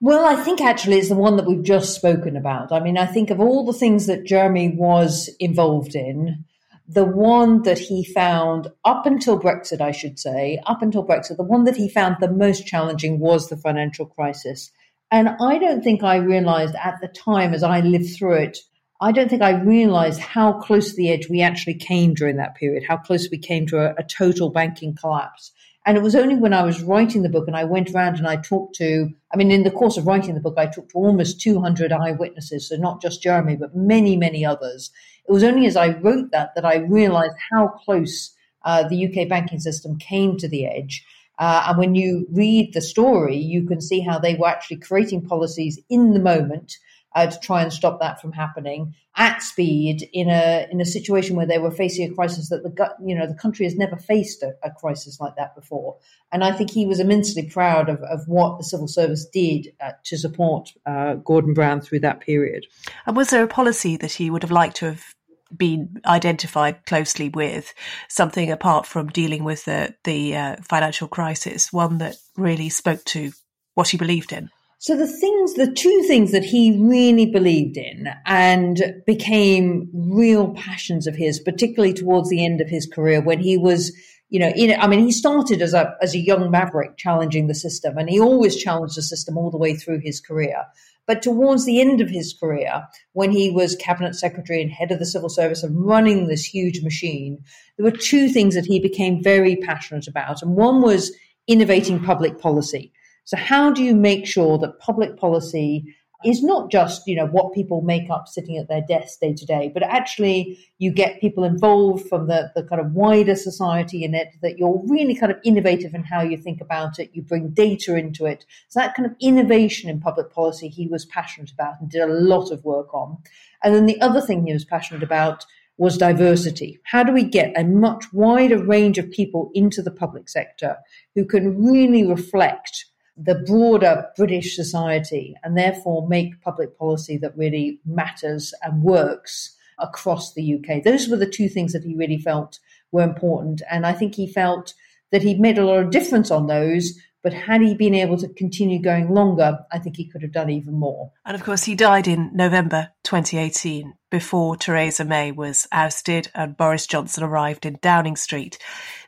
Well, 0.00 0.26
I 0.26 0.36
think 0.36 0.60
actually 0.60 0.98
it's 0.98 1.08
the 1.08 1.14
one 1.14 1.36
that 1.36 1.46
we've 1.46 1.62
just 1.62 1.94
spoken 1.94 2.36
about. 2.36 2.70
I 2.70 2.80
mean, 2.80 2.98
I 2.98 3.06
think 3.06 3.30
of 3.30 3.40
all 3.40 3.64
the 3.64 3.72
things 3.72 4.06
that 4.06 4.26
Jeremy 4.26 4.74
was 4.76 5.30
involved 5.40 5.94
in, 5.94 6.44
the 6.86 7.04
one 7.04 7.62
that 7.62 7.78
he 7.78 8.04
found 8.04 8.68
up 8.84 9.06
until 9.06 9.40
Brexit, 9.40 9.80
I 9.80 9.92
should 9.92 10.18
say, 10.18 10.60
up 10.66 10.82
until 10.82 11.04
Brexit, 11.04 11.38
the 11.38 11.42
one 11.42 11.64
that 11.64 11.76
he 11.76 11.88
found 11.88 12.16
the 12.20 12.30
most 12.30 12.66
challenging 12.66 13.18
was 13.18 13.48
the 13.48 13.56
financial 13.56 14.06
crisis. 14.06 14.70
And 15.10 15.30
I 15.40 15.58
don't 15.58 15.82
think 15.82 16.02
I 16.02 16.16
realized 16.16 16.74
at 16.74 17.00
the 17.00 17.08
time 17.08 17.54
as 17.54 17.62
I 17.62 17.80
lived 17.80 18.16
through 18.16 18.34
it, 18.34 18.58
I 19.00 19.12
don't 19.12 19.28
think 19.28 19.42
I 19.42 19.62
realized 19.62 20.20
how 20.20 20.54
close 20.54 20.90
to 20.90 20.96
the 20.96 21.10
edge 21.10 21.28
we 21.28 21.42
actually 21.42 21.74
came 21.74 22.14
during 22.14 22.36
that 22.36 22.54
period, 22.54 22.84
how 22.86 22.96
close 22.96 23.28
we 23.30 23.38
came 23.38 23.66
to 23.68 23.78
a, 23.78 23.94
a 23.98 24.04
total 24.04 24.50
banking 24.50 24.94
collapse. 24.94 25.52
And 25.86 25.96
it 25.96 26.02
was 26.02 26.16
only 26.16 26.34
when 26.34 26.52
I 26.52 26.64
was 26.64 26.82
writing 26.82 27.22
the 27.22 27.28
book 27.28 27.46
and 27.46 27.56
I 27.56 27.62
went 27.62 27.90
around 27.90 28.16
and 28.16 28.26
I 28.26 28.36
talked 28.36 28.74
to, 28.76 29.08
I 29.32 29.36
mean, 29.36 29.52
in 29.52 29.62
the 29.62 29.70
course 29.70 29.96
of 29.96 30.06
writing 30.06 30.34
the 30.34 30.40
book, 30.40 30.56
I 30.58 30.66
talked 30.66 30.90
to 30.90 30.98
almost 30.98 31.40
200 31.40 31.92
eyewitnesses. 31.92 32.68
So 32.68 32.76
not 32.76 33.00
just 33.00 33.22
Jeremy, 33.22 33.54
but 33.54 33.76
many, 33.76 34.16
many 34.16 34.44
others. 34.44 34.90
It 35.28 35.32
was 35.32 35.44
only 35.44 35.64
as 35.64 35.76
I 35.76 35.90
wrote 35.90 36.32
that 36.32 36.56
that 36.56 36.64
I 36.64 36.78
realized 36.78 37.36
how 37.52 37.68
close 37.68 38.34
uh, 38.64 38.88
the 38.88 39.06
UK 39.06 39.28
banking 39.28 39.60
system 39.60 39.96
came 39.96 40.36
to 40.38 40.48
the 40.48 40.66
edge. 40.66 41.06
Uh, 41.38 41.66
and 41.68 41.78
when 41.78 41.94
you 41.94 42.26
read 42.32 42.72
the 42.74 42.80
story, 42.80 43.36
you 43.36 43.64
can 43.64 43.80
see 43.80 44.00
how 44.00 44.18
they 44.18 44.34
were 44.34 44.48
actually 44.48 44.78
creating 44.78 45.22
policies 45.22 45.78
in 45.88 46.14
the 46.14 46.20
moment 46.20 46.78
uh, 47.16 47.26
to 47.26 47.40
try 47.40 47.62
and 47.62 47.72
stop 47.72 47.98
that 47.98 48.20
from 48.20 48.30
happening 48.30 48.94
at 49.16 49.42
speed 49.42 50.06
in 50.12 50.28
a 50.28 50.68
in 50.70 50.80
a 50.82 50.84
situation 50.84 51.34
where 51.34 51.46
they 51.46 51.58
were 51.58 51.70
facing 51.70 52.08
a 52.08 52.14
crisis 52.14 52.50
that 52.50 52.62
the 52.62 52.94
you 53.02 53.16
know 53.16 53.26
the 53.26 53.34
country 53.34 53.64
has 53.64 53.74
never 53.74 53.96
faced 53.96 54.42
a, 54.42 54.52
a 54.62 54.70
crisis 54.70 55.18
like 55.18 55.34
that 55.36 55.54
before. 55.54 55.96
And 56.30 56.44
I 56.44 56.52
think 56.52 56.70
he 56.70 56.84
was 56.84 57.00
immensely 57.00 57.48
proud 57.48 57.88
of, 57.88 58.02
of 58.02 58.28
what 58.28 58.58
the 58.58 58.64
civil 58.64 58.86
service 58.86 59.26
did 59.32 59.72
uh, 59.80 59.92
to 60.04 60.18
support 60.18 60.74
uh, 60.84 61.14
Gordon 61.14 61.54
Brown 61.54 61.80
through 61.80 62.00
that 62.00 62.20
period. 62.20 62.66
And 63.06 63.16
was 63.16 63.30
there 63.30 63.42
a 63.42 63.48
policy 63.48 63.96
that 63.96 64.12
he 64.12 64.28
would 64.28 64.42
have 64.42 64.52
liked 64.52 64.76
to 64.76 64.86
have 64.86 65.14
been 65.56 66.02
identified 66.04 66.84
closely 66.84 67.30
with 67.30 67.72
something 68.08 68.50
apart 68.50 68.84
from 68.84 69.08
dealing 69.08 69.42
with 69.42 69.64
the 69.64 69.94
the 70.04 70.36
uh, 70.36 70.56
financial 70.62 71.08
crisis, 71.08 71.72
one 71.72 71.96
that 71.98 72.16
really 72.36 72.68
spoke 72.68 73.02
to 73.06 73.32
what 73.74 73.88
he 73.88 73.96
believed 73.96 74.32
in? 74.34 74.50
So 74.78 74.94
the 74.94 75.06
things, 75.06 75.54
the 75.54 75.72
two 75.72 76.04
things 76.06 76.32
that 76.32 76.44
he 76.44 76.78
really 76.78 77.24
believed 77.24 77.78
in 77.78 78.08
and 78.26 79.02
became 79.06 79.88
real 79.94 80.52
passions 80.52 81.06
of 81.06 81.16
his, 81.16 81.40
particularly 81.40 81.94
towards 81.94 82.28
the 82.28 82.44
end 82.44 82.60
of 82.60 82.68
his 82.68 82.86
career 82.86 83.22
when 83.22 83.40
he 83.40 83.56
was, 83.56 83.90
you 84.28 84.38
know, 84.38 84.50
in, 84.50 84.78
I 84.78 84.86
mean, 84.86 85.00
he 85.00 85.12
started 85.12 85.62
as 85.62 85.72
a, 85.72 85.94
as 86.02 86.14
a 86.14 86.18
young 86.18 86.50
maverick 86.50 86.98
challenging 86.98 87.46
the 87.46 87.54
system 87.54 87.96
and 87.96 88.10
he 88.10 88.20
always 88.20 88.54
challenged 88.54 88.98
the 88.98 89.02
system 89.02 89.38
all 89.38 89.50
the 89.50 89.56
way 89.56 89.74
through 89.74 90.00
his 90.00 90.20
career. 90.20 90.64
But 91.06 91.22
towards 91.22 91.64
the 91.64 91.80
end 91.80 92.02
of 92.02 92.10
his 92.10 92.36
career, 92.38 92.86
when 93.12 93.30
he 93.30 93.50
was 93.50 93.76
cabinet 93.76 94.14
secretary 94.14 94.60
and 94.60 94.70
head 94.70 94.90
of 94.92 94.98
the 94.98 95.06
civil 95.06 95.30
service 95.30 95.62
and 95.62 95.86
running 95.86 96.26
this 96.26 96.44
huge 96.44 96.82
machine, 96.82 97.38
there 97.78 97.84
were 97.84 97.96
two 97.96 98.28
things 98.28 98.54
that 98.54 98.66
he 98.66 98.78
became 98.78 99.22
very 99.22 99.56
passionate 99.56 100.06
about. 100.06 100.42
And 100.42 100.54
one 100.54 100.82
was 100.82 101.16
innovating 101.46 102.02
public 102.02 102.38
policy. 102.38 102.92
So 103.26 103.36
how 103.36 103.72
do 103.72 103.82
you 103.82 103.94
make 103.94 104.24
sure 104.24 104.56
that 104.58 104.78
public 104.78 105.16
policy 105.18 105.96
is 106.24 106.42
not 106.42 106.70
just, 106.70 107.06
you 107.06 107.14
know, 107.16 107.26
what 107.26 107.52
people 107.52 107.82
make 107.82 108.08
up 108.08 108.28
sitting 108.28 108.56
at 108.56 108.68
their 108.68 108.82
desks 108.88 109.18
day 109.18 109.34
to 109.34 109.44
day, 109.44 109.70
but 109.74 109.82
actually 109.82 110.58
you 110.78 110.92
get 110.92 111.20
people 111.20 111.42
involved 111.44 112.08
from 112.08 112.28
the, 112.28 112.50
the 112.54 112.62
kind 112.62 112.80
of 112.80 112.92
wider 112.92 113.34
society 113.34 114.04
in 114.04 114.14
it, 114.14 114.28
that 114.42 114.58
you're 114.58 114.80
really 114.86 115.14
kind 115.14 115.32
of 115.32 115.38
innovative 115.44 115.92
in 115.92 116.04
how 116.04 116.22
you 116.22 116.36
think 116.36 116.60
about 116.60 117.00
it. 117.00 117.10
You 117.12 117.22
bring 117.22 117.50
data 117.50 117.96
into 117.96 118.26
it. 118.26 118.46
So 118.68 118.80
that 118.80 118.94
kind 118.94 119.06
of 119.06 119.16
innovation 119.20 119.90
in 119.90 120.00
public 120.00 120.30
policy 120.30 120.68
he 120.68 120.86
was 120.86 121.04
passionate 121.04 121.50
about 121.50 121.74
and 121.80 121.90
did 121.90 122.02
a 122.02 122.12
lot 122.12 122.52
of 122.52 122.64
work 122.64 122.94
on. 122.94 123.18
And 123.62 123.74
then 123.74 123.86
the 123.86 124.00
other 124.00 124.20
thing 124.20 124.46
he 124.46 124.52
was 124.52 124.64
passionate 124.64 125.02
about 125.02 125.44
was 125.78 125.98
diversity. 125.98 126.78
How 126.84 127.02
do 127.02 127.12
we 127.12 127.24
get 127.24 127.58
a 127.58 127.64
much 127.64 128.04
wider 128.12 128.62
range 128.62 128.98
of 128.98 129.10
people 129.10 129.50
into 129.52 129.82
the 129.82 129.90
public 129.90 130.28
sector 130.28 130.76
who 131.14 131.24
can 131.24 131.62
really 131.62 132.06
reflect 132.06 132.86
the 133.16 133.42
broader 133.46 134.06
British 134.16 134.54
society 134.54 135.34
and 135.42 135.56
therefore 135.56 136.08
make 136.08 136.40
public 136.42 136.78
policy 136.78 137.16
that 137.18 137.36
really 137.36 137.80
matters 137.86 138.52
and 138.62 138.82
works 138.82 139.56
across 139.78 140.34
the 140.34 140.54
UK. 140.54 140.82
Those 140.82 141.08
were 141.08 141.16
the 141.16 141.26
two 141.28 141.48
things 141.48 141.72
that 141.72 141.84
he 141.84 141.94
really 141.94 142.18
felt 142.18 142.58
were 142.92 143.02
important. 143.02 143.62
And 143.70 143.86
I 143.86 143.92
think 143.92 144.14
he 144.14 144.26
felt 144.26 144.74
that 145.12 145.22
he'd 145.22 145.40
made 145.40 145.58
a 145.58 145.64
lot 145.64 145.78
of 145.78 145.90
difference 145.90 146.30
on 146.30 146.46
those. 146.46 146.98
But 147.22 147.32
had 147.32 147.60
he 147.60 147.74
been 147.74 147.94
able 147.94 148.18
to 148.18 148.28
continue 148.34 148.80
going 148.80 149.12
longer, 149.12 149.58
I 149.72 149.80
think 149.80 149.96
he 149.96 150.08
could 150.08 150.22
have 150.22 150.30
done 150.30 150.48
even 150.48 150.74
more. 150.74 151.10
And 151.24 151.34
of 151.34 151.42
course, 151.42 151.64
he 151.64 151.74
died 151.74 152.06
in 152.06 152.30
November 152.32 152.90
2018 153.02 153.94
before 154.12 154.56
Theresa 154.56 155.04
May 155.04 155.32
was 155.32 155.66
ousted 155.72 156.30
and 156.36 156.56
Boris 156.56 156.86
Johnson 156.86 157.24
arrived 157.24 157.66
in 157.66 157.78
Downing 157.82 158.14
Street. 158.14 158.58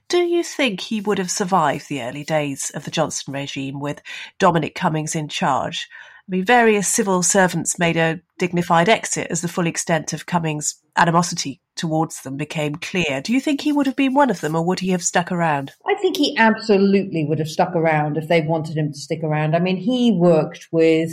Do 0.08 0.18
you 0.18 0.42
think 0.42 0.80
he 0.80 1.02
would 1.02 1.18
have 1.18 1.30
survived 1.30 1.88
the 1.88 2.00
early 2.00 2.24
days 2.24 2.70
of 2.74 2.86
the 2.86 2.90
Johnson 2.90 3.34
regime 3.34 3.78
with 3.78 4.00
Dominic 4.38 4.74
Cummings 4.74 5.14
in 5.14 5.28
charge? 5.28 5.86
I 5.92 6.24
mean, 6.30 6.46
various 6.46 6.88
civil 6.88 7.22
servants 7.22 7.78
made 7.78 7.98
a 7.98 8.20
dignified 8.38 8.88
exit 8.88 9.26
as 9.30 9.42
the 9.42 9.48
full 9.48 9.66
extent 9.66 10.14
of 10.14 10.24
Cummings' 10.24 10.76
animosity 10.96 11.60
towards 11.76 12.22
them 12.22 12.38
became 12.38 12.76
clear. 12.76 13.20
Do 13.20 13.34
you 13.34 13.40
think 13.40 13.60
he 13.60 13.72
would 13.72 13.84
have 13.84 13.96
been 13.96 14.14
one 14.14 14.30
of 14.30 14.40
them, 14.40 14.54
or 14.54 14.64
would 14.64 14.80
he 14.80 14.92
have 14.92 15.04
stuck 15.04 15.30
around? 15.30 15.72
I 15.86 15.94
think 15.96 16.16
he 16.16 16.34
absolutely 16.38 17.26
would 17.26 17.38
have 17.38 17.48
stuck 17.48 17.76
around 17.76 18.16
if 18.16 18.28
they 18.28 18.40
wanted 18.40 18.78
him 18.78 18.90
to 18.90 18.98
stick 18.98 19.22
around. 19.22 19.54
I 19.54 19.58
mean, 19.58 19.76
he 19.76 20.12
worked 20.12 20.68
with 20.72 21.10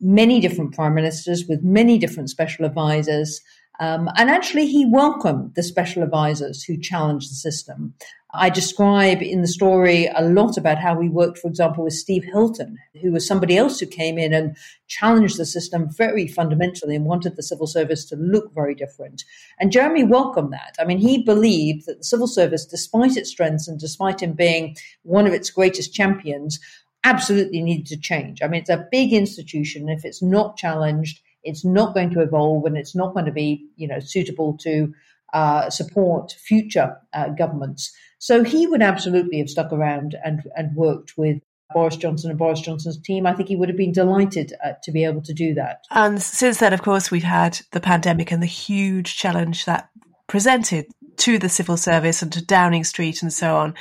many 0.00 0.40
different 0.40 0.74
prime 0.74 0.94
ministers, 0.94 1.44
with 1.46 1.62
many 1.62 1.98
different 1.98 2.30
special 2.30 2.64
advisors. 2.64 3.42
Um, 3.80 4.08
and 4.16 4.30
actually, 4.30 4.66
he 4.66 4.86
welcomed 4.86 5.54
the 5.56 5.62
special 5.62 6.02
advisors 6.02 6.64
who 6.64 6.78
challenged 6.78 7.30
the 7.30 7.34
system. 7.34 7.94
I 8.32 8.48
describe 8.48 9.22
in 9.22 9.42
the 9.42 9.48
story 9.48 10.06
a 10.14 10.22
lot 10.22 10.56
about 10.56 10.78
how 10.78 10.94
we 10.94 11.08
worked, 11.08 11.38
for 11.38 11.48
example, 11.48 11.84
with 11.84 11.94
Steve 11.94 12.24
Hilton, 12.24 12.78
who 13.00 13.12
was 13.12 13.26
somebody 13.26 13.56
else 13.56 13.80
who 13.80 13.86
came 13.86 14.18
in 14.18 14.32
and 14.32 14.56
challenged 14.86 15.36
the 15.36 15.46
system 15.46 15.88
very 15.90 16.28
fundamentally 16.28 16.94
and 16.94 17.04
wanted 17.04 17.36
the 17.36 17.42
civil 17.42 17.66
service 17.66 18.04
to 18.06 18.16
look 18.16 18.54
very 18.54 18.74
different. 18.74 19.24
And 19.58 19.72
Jeremy 19.72 20.04
welcomed 20.04 20.52
that. 20.52 20.76
I 20.78 20.84
mean, 20.84 20.98
he 20.98 21.22
believed 21.22 21.86
that 21.86 21.98
the 21.98 22.04
civil 22.04 22.28
service, 22.28 22.64
despite 22.64 23.16
its 23.16 23.30
strengths 23.30 23.66
and 23.66 23.80
despite 23.80 24.22
him 24.22 24.34
being 24.34 24.76
one 25.02 25.26
of 25.26 25.32
its 25.32 25.50
greatest 25.50 25.92
champions, 25.92 26.60
absolutely 27.04 27.62
needed 27.62 27.86
to 27.86 27.96
change. 27.96 28.42
I 28.42 28.46
mean, 28.48 28.60
it's 28.60 28.70
a 28.70 28.86
big 28.90 29.12
institution. 29.12 29.88
If 29.88 30.04
it's 30.04 30.22
not 30.22 30.56
challenged, 30.56 31.20
it's 31.42 31.64
not 31.64 31.94
going 31.94 32.10
to 32.10 32.20
evolve 32.20 32.64
and 32.64 32.76
it's 32.76 32.94
not 32.94 33.14
going 33.14 33.24
to 33.24 33.32
be, 33.32 33.66
you 33.76 33.88
know, 33.88 34.00
suitable 34.00 34.56
to 34.58 34.92
uh, 35.32 35.70
support 35.70 36.32
future 36.32 36.96
uh, 37.12 37.28
governments. 37.30 37.92
So 38.20 38.44
he 38.44 38.66
would 38.66 38.82
absolutely 38.82 39.38
have 39.38 39.50
stuck 39.50 39.72
around 39.72 40.14
and, 40.22 40.42
and 40.54 40.76
worked 40.76 41.16
with 41.16 41.40
Boris 41.72 41.96
Johnson 41.96 42.30
and 42.30 42.38
Boris 42.38 42.60
Johnson's 42.60 43.00
team. 43.00 43.26
I 43.26 43.32
think 43.32 43.48
he 43.48 43.56
would 43.56 43.68
have 43.68 43.78
been 43.78 43.92
delighted 43.92 44.52
uh, 44.64 44.72
to 44.82 44.92
be 44.92 45.04
able 45.04 45.22
to 45.22 45.32
do 45.32 45.54
that. 45.54 45.84
And 45.90 46.22
since 46.22 46.58
then, 46.58 46.72
of 46.72 46.82
course, 46.82 47.10
we've 47.10 47.22
had 47.22 47.60
the 47.72 47.80
pandemic 47.80 48.30
and 48.30 48.42
the 48.42 48.46
huge 48.46 49.16
challenge 49.16 49.64
that 49.64 49.88
presented 50.26 50.86
to 51.18 51.38
the 51.38 51.48
civil 51.48 51.76
service 51.76 52.22
and 52.22 52.32
to 52.32 52.44
Downing 52.44 52.84
Street 52.84 53.22
and 53.22 53.32
so 53.32 53.56
on. 53.56 53.74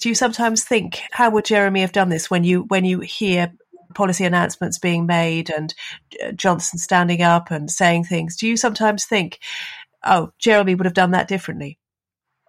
Do 0.00 0.08
you 0.08 0.14
sometimes 0.14 0.64
think 0.64 1.02
how 1.12 1.30
would 1.30 1.44
Jeremy 1.44 1.82
have 1.82 1.92
done 1.92 2.08
this 2.08 2.30
when 2.30 2.44
you 2.44 2.62
when 2.62 2.84
you 2.84 3.00
hear 3.00 3.52
policy 3.94 4.24
announcements 4.24 4.78
being 4.78 5.06
made 5.06 5.50
and 5.50 5.74
uh, 6.24 6.32
Johnson 6.32 6.78
standing 6.78 7.22
up 7.22 7.50
and 7.50 7.70
saying 7.70 8.04
things, 8.04 8.36
do 8.36 8.46
you 8.46 8.56
sometimes 8.56 9.04
think, 9.04 9.40
oh, 10.04 10.32
Jeremy 10.38 10.74
would 10.74 10.86
have 10.86 10.94
done 10.94 11.10
that 11.10 11.28
differently? 11.28 11.79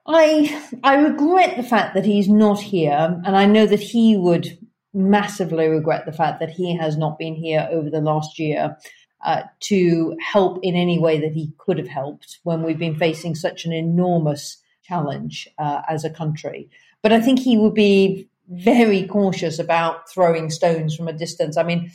I 0.05 0.63
I 0.83 0.95
regret 0.95 1.57
the 1.57 1.63
fact 1.63 1.93
that 1.95 2.05
he's 2.05 2.27
not 2.27 2.59
here, 2.59 3.21
and 3.25 3.37
I 3.37 3.45
know 3.45 3.65
that 3.65 3.79
he 3.79 4.17
would 4.17 4.57
massively 4.93 5.67
regret 5.67 6.05
the 6.05 6.11
fact 6.11 6.39
that 6.39 6.49
he 6.49 6.75
has 6.77 6.97
not 6.97 7.17
been 7.17 7.35
here 7.35 7.67
over 7.71 7.89
the 7.89 8.01
last 8.01 8.39
year 8.39 8.77
uh, 9.23 9.43
to 9.61 10.17
help 10.19 10.59
in 10.63 10.75
any 10.75 10.99
way 10.99 11.19
that 11.19 11.31
he 11.31 11.53
could 11.57 11.77
have 11.77 11.87
helped 11.87 12.39
when 12.43 12.63
we've 12.63 12.79
been 12.79 12.97
facing 12.97 13.35
such 13.35 13.65
an 13.65 13.71
enormous 13.71 14.57
challenge 14.83 15.47
uh, 15.57 15.81
as 15.87 16.03
a 16.03 16.09
country. 16.09 16.69
But 17.01 17.13
I 17.13 17.21
think 17.21 17.39
he 17.39 17.57
would 17.57 17.73
be 17.73 18.27
very 18.49 19.07
cautious 19.07 19.59
about 19.59 20.09
throwing 20.09 20.49
stones 20.49 20.95
from 20.95 21.07
a 21.07 21.13
distance. 21.13 21.55
I 21.55 21.63
mean, 21.63 21.91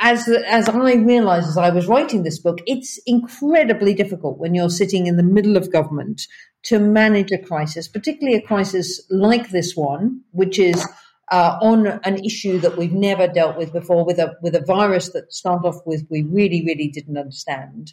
as 0.00 0.28
as 0.28 0.68
I 0.68 0.94
realised 0.94 1.48
as 1.48 1.56
I 1.56 1.70
was 1.70 1.86
writing 1.86 2.22
this 2.22 2.38
book, 2.38 2.60
it's 2.66 2.98
incredibly 3.06 3.94
difficult 3.94 4.38
when 4.38 4.54
you're 4.54 4.70
sitting 4.70 5.06
in 5.06 5.16
the 5.16 5.22
middle 5.22 5.56
of 5.56 5.72
government 5.72 6.26
to 6.64 6.78
manage 6.78 7.32
a 7.32 7.38
crisis, 7.38 7.88
particularly 7.88 8.36
a 8.36 8.46
crisis 8.46 9.00
like 9.10 9.50
this 9.50 9.74
one, 9.74 10.20
which 10.32 10.58
is 10.58 10.86
uh, 11.30 11.58
on 11.62 11.86
an 12.04 12.24
issue 12.24 12.58
that 12.58 12.76
we've 12.76 12.92
never 12.92 13.26
dealt 13.28 13.56
with 13.56 13.72
before, 13.72 14.04
with 14.04 14.18
a 14.18 14.34
with 14.42 14.54
a 14.54 14.64
virus 14.64 15.10
that 15.10 15.32
start 15.32 15.64
off 15.64 15.76
with 15.86 16.06
we 16.10 16.22
really 16.22 16.64
really 16.64 16.88
didn't 16.88 17.16
understand. 17.16 17.92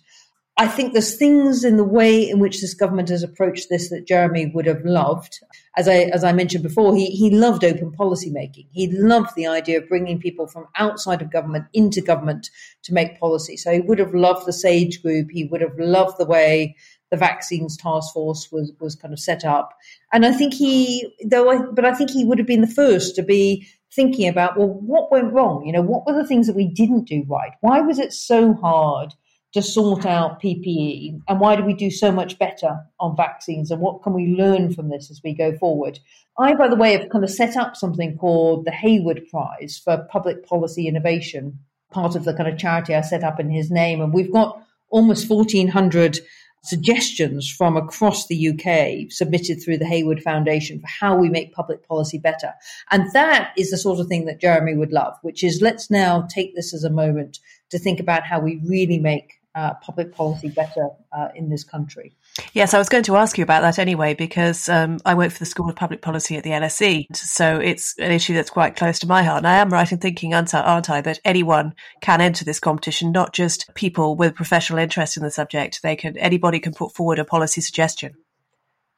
I 0.60 0.68
think 0.68 0.94
there's 0.94 1.16
things 1.16 1.64
in 1.64 1.78
the 1.78 1.84
way 1.84 2.28
in 2.28 2.40
which 2.40 2.62
this 2.62 2.74
government 2.74 3.10
has 3.10 3.22
approached 3.22 3.70
this 3.70 3.90
that 3.90 4.08
Jeremy 4.08 4.48
would 4.56 4.66
have 4.66 4.84
loved. 4.84 5.40
As 5.78 5.88
I 5.88 6.10
as 6.14 6.24
I 6.24 6.32
mentioned 6.32 6.64
before, 6.64 6.96
he 6.96 7.08
he 7.08 7.30
loved 7.30 7.64
open 7.64 7.92
policy 7.92 8.32
making. 8.32 8.66
He 8.72 8.88
loved 8.92 9.36
the 9.36 9.46
idea 9.46 9.78
of 9.78 9.88
bringing 9.88 10.20
people 10.20 10.48
from 10.48 10.66
outside 10.76 11.22
of 11.22 11.32
government 11.32 11.66
into 11.74 12.02
government 12.02 12.50
to 12.84 12.94
make 12.94 13.20
policy. 13.20 13.56
So 13.56 13.72
he 13.72 13.82
would 13.82 14.00
have 14.00 14.16
loved 14.16 14.48
the 14.48 14.54
Sage 14.54 15.02
Group. 15.04 15.30
He 15.32 15.46
would 15.46 15.62
have 15.62 15.78
loved 15.78 16.18
the 16.18 16.26
way 16.26 16.76
the 17.12 17.18
vaccines 17.18 17.78
task 17.78 18.12
force 18.14 18.52
was 18.52 18.74
was 18.80 18.96
kind 18.96 19.14
of 19.14 19.20
set 19.20 19.46
up. 19.46 19.74
And 20.12 20.26
I 20.26 20.32
think 20.32 20.56
he, 20.56 21.14
though, 21.24 21.52
I, 21.52 21.58
but 21.72 21.86
I 21.86 21.94
think 21.94 22.10
he 22.10 22.26
would 22.26 22.40
have 22.40 22.48
been 22.48 22.62
the 22.62 22.68
first 22.68 23.16
to 23.16 23.22
be 23.22 23.68
thinking 23.94 24.28
about, 24.28 24.58
well, 24.58 24.68
what 24.70 25.12
went 25.12 25.34
wrong? 25.34 25.66
You 25.66 25.74
know, 25.74 25.82
what 25.82 26.06
were 26.06 26.20
the 26.20 26.28
things 26.28 26.48
that 26.48 26.56
we 26.56 26.68
didn't 26.68 27.06
do 27.06 27.24
right? 27.28 27.52
Why 27.62 27.80
was 27.80 28.00
it 28.00 28.12
so 28.12 28.54
hard? 28.54 29.14
To 29.54 29.62
sort 29.62 30.06
out 30.06 30.42
PPE? 30.42 31.22
And 31.28 31.40
why 31.40 31.56
do 31.56 31.64
we 31.64 31.74
do 31.74 31.90
so 31.90 32.12
much 32.12 32.38
better 32.38 32.82
on 33.00 33.16
vaccines? 33.16 33.72
And 33.72 33.82
what 33.82 34.04
can 34.04 34.14
we 34.14 34.36
learn 34.38 34.74
from 34.74 34.90
this 34.90 35.10
as 35.10 35.22
we 35.24 35.34
go 35.34 35.58
forward? 35.58 36.00
I, 36.38 36.54
by 36.54 36.68
the 36.68 36.76
way, 36.76 36.92
have 36.92 37.10
kind 37.10 37.24
of 37.24 37.32
set 37.32 37.56
up 37.56 37.76
something 37.76 38.18
called 38.18 38.66
the 38.66 38.72
Heywood 38.72 39.28
Prize 39.32 39.82
for 39.84 40.06
Public 40.12 40.46
Policy 40.46 40.88
Innovation, 40.88 41.60
part 41.92 42.16
of 42.16 42.26
the 42.26 42.34
kind 42.34 42.50
of 42.50 42.60
charity 42.60 42.94
I 42.94 43.02
set 43.02 43.24
up 43.24 43.40
in 43.40 43.50
his 43.50 43.72
name. 43.72 44.02
And 44.02 44.14
we've 44.14 44.32
got 44.32 44.62
almost 44.90 45.30
1,400 45.30 46.20
suggestions 46.64 47.50
from 47.50 47.78
across 47.78 48.28
the 48.28 48.50
UK 48.50 49.12
submitted 49.12 49.62
through 49.64 49.78
the 49.78 49.86
Heywood 49.86 50.22
Foundation 50.22 50.80
for 50.80 50.88
how 50.88 51.16
we 51.16 51.30
make 51.30 51.54
public 51.54 51.88
policy 51.88 52.18
better. 52.18 52.54
And 52.92 53.10
that 53.14 53.54
is 53.58 53.72
the 53.72 53.78
sort 53.78 54.00
of 54.00 54.08
thing 54.08 54.26
that 54.26 54.42
Jeremy 54.42 54.76
would 54.76 54.92
love, 54.92 55.16
which 55.22 55.44
is 55.44 55.62
let's 55.62 55.90
now 55.90 56.28
take 56.30 56.56
this 56.56 56.74
as 56.74 56.84
a 56.84 56.90
moment 56.90 57.40
to 57.70 57.80
think 57.80 58.00
about 58.00 58.24
how 58.24 58.40
we 58.40 58.62
really 58.66 59.00
make 59.00 59.34
uh, 59.58 59.74
public 59.82 60.14
policy 60.14 60.50
better 60.50 60.90
uh, 61.12 61.30
in 61.34 61.50
this 61.50 61.64
country. 61.64 62.14
Yes, 62.54 62.76
I 62.76 62.78
was 62.78 62.90
going 62.90 63.04
to 63.06 63.16
ask 63.16 63.40
you 63.40 63.44
about 63.44 63.62
that 63.62 63.80
anyway, 63.80 64.14
because 64.14 64.70
um, 64.70 65.00
I 65.04 65.16
work 65.16 65.32
for 65.32 65.40
the 65.40 65.48
School 65.48 65.68
of 65.68 65.76
Public 65.76 66.04
Policy 66.04 66.38
at 66.38 66.44
the 66.44 66.52
LSE. 66.52 67.08
So 67.16 67.58
it's 67.58 67.98
an 67.98 68.12
issue 68.12 68.36
that's 68.36 68.52
quite 68.52 68.76
close 68.76 69.00
to 69.00 69.08
my 69.08 69.24
heart. 69.24 69.40
And 69.40 69.48
I 69.48 69.56
am 69.56 69.72
right 69.72 69.92
in 69.92 69.98
thinking, 69.98 70.36
aren't 70.36 70.54
I, 70.54 71.02
that 71.02 71.20
anyone 71.26 71.74
can 72.02 72.22
enter 72.22 72.46
this 72.46 72.60
competition, 72.60 73.12
not 73.12 73.34
just 73.34 73.74
people 73.74 74.16
with 74.16 74.36
professional 74.36 74.78
interest 74.78 75.18
in 75.18 75.24
the 75.24 75.32
subject. 75.32 75.82
They 75.82 75.96
can, 75.96 76.16
anybody 76.18 76.60
can 76.60 76.74
put 76.74 76.94
forward 76.94 77.18
a 77.18 77.26
policy 77.26 77.62
suggestion. 77.62 78.14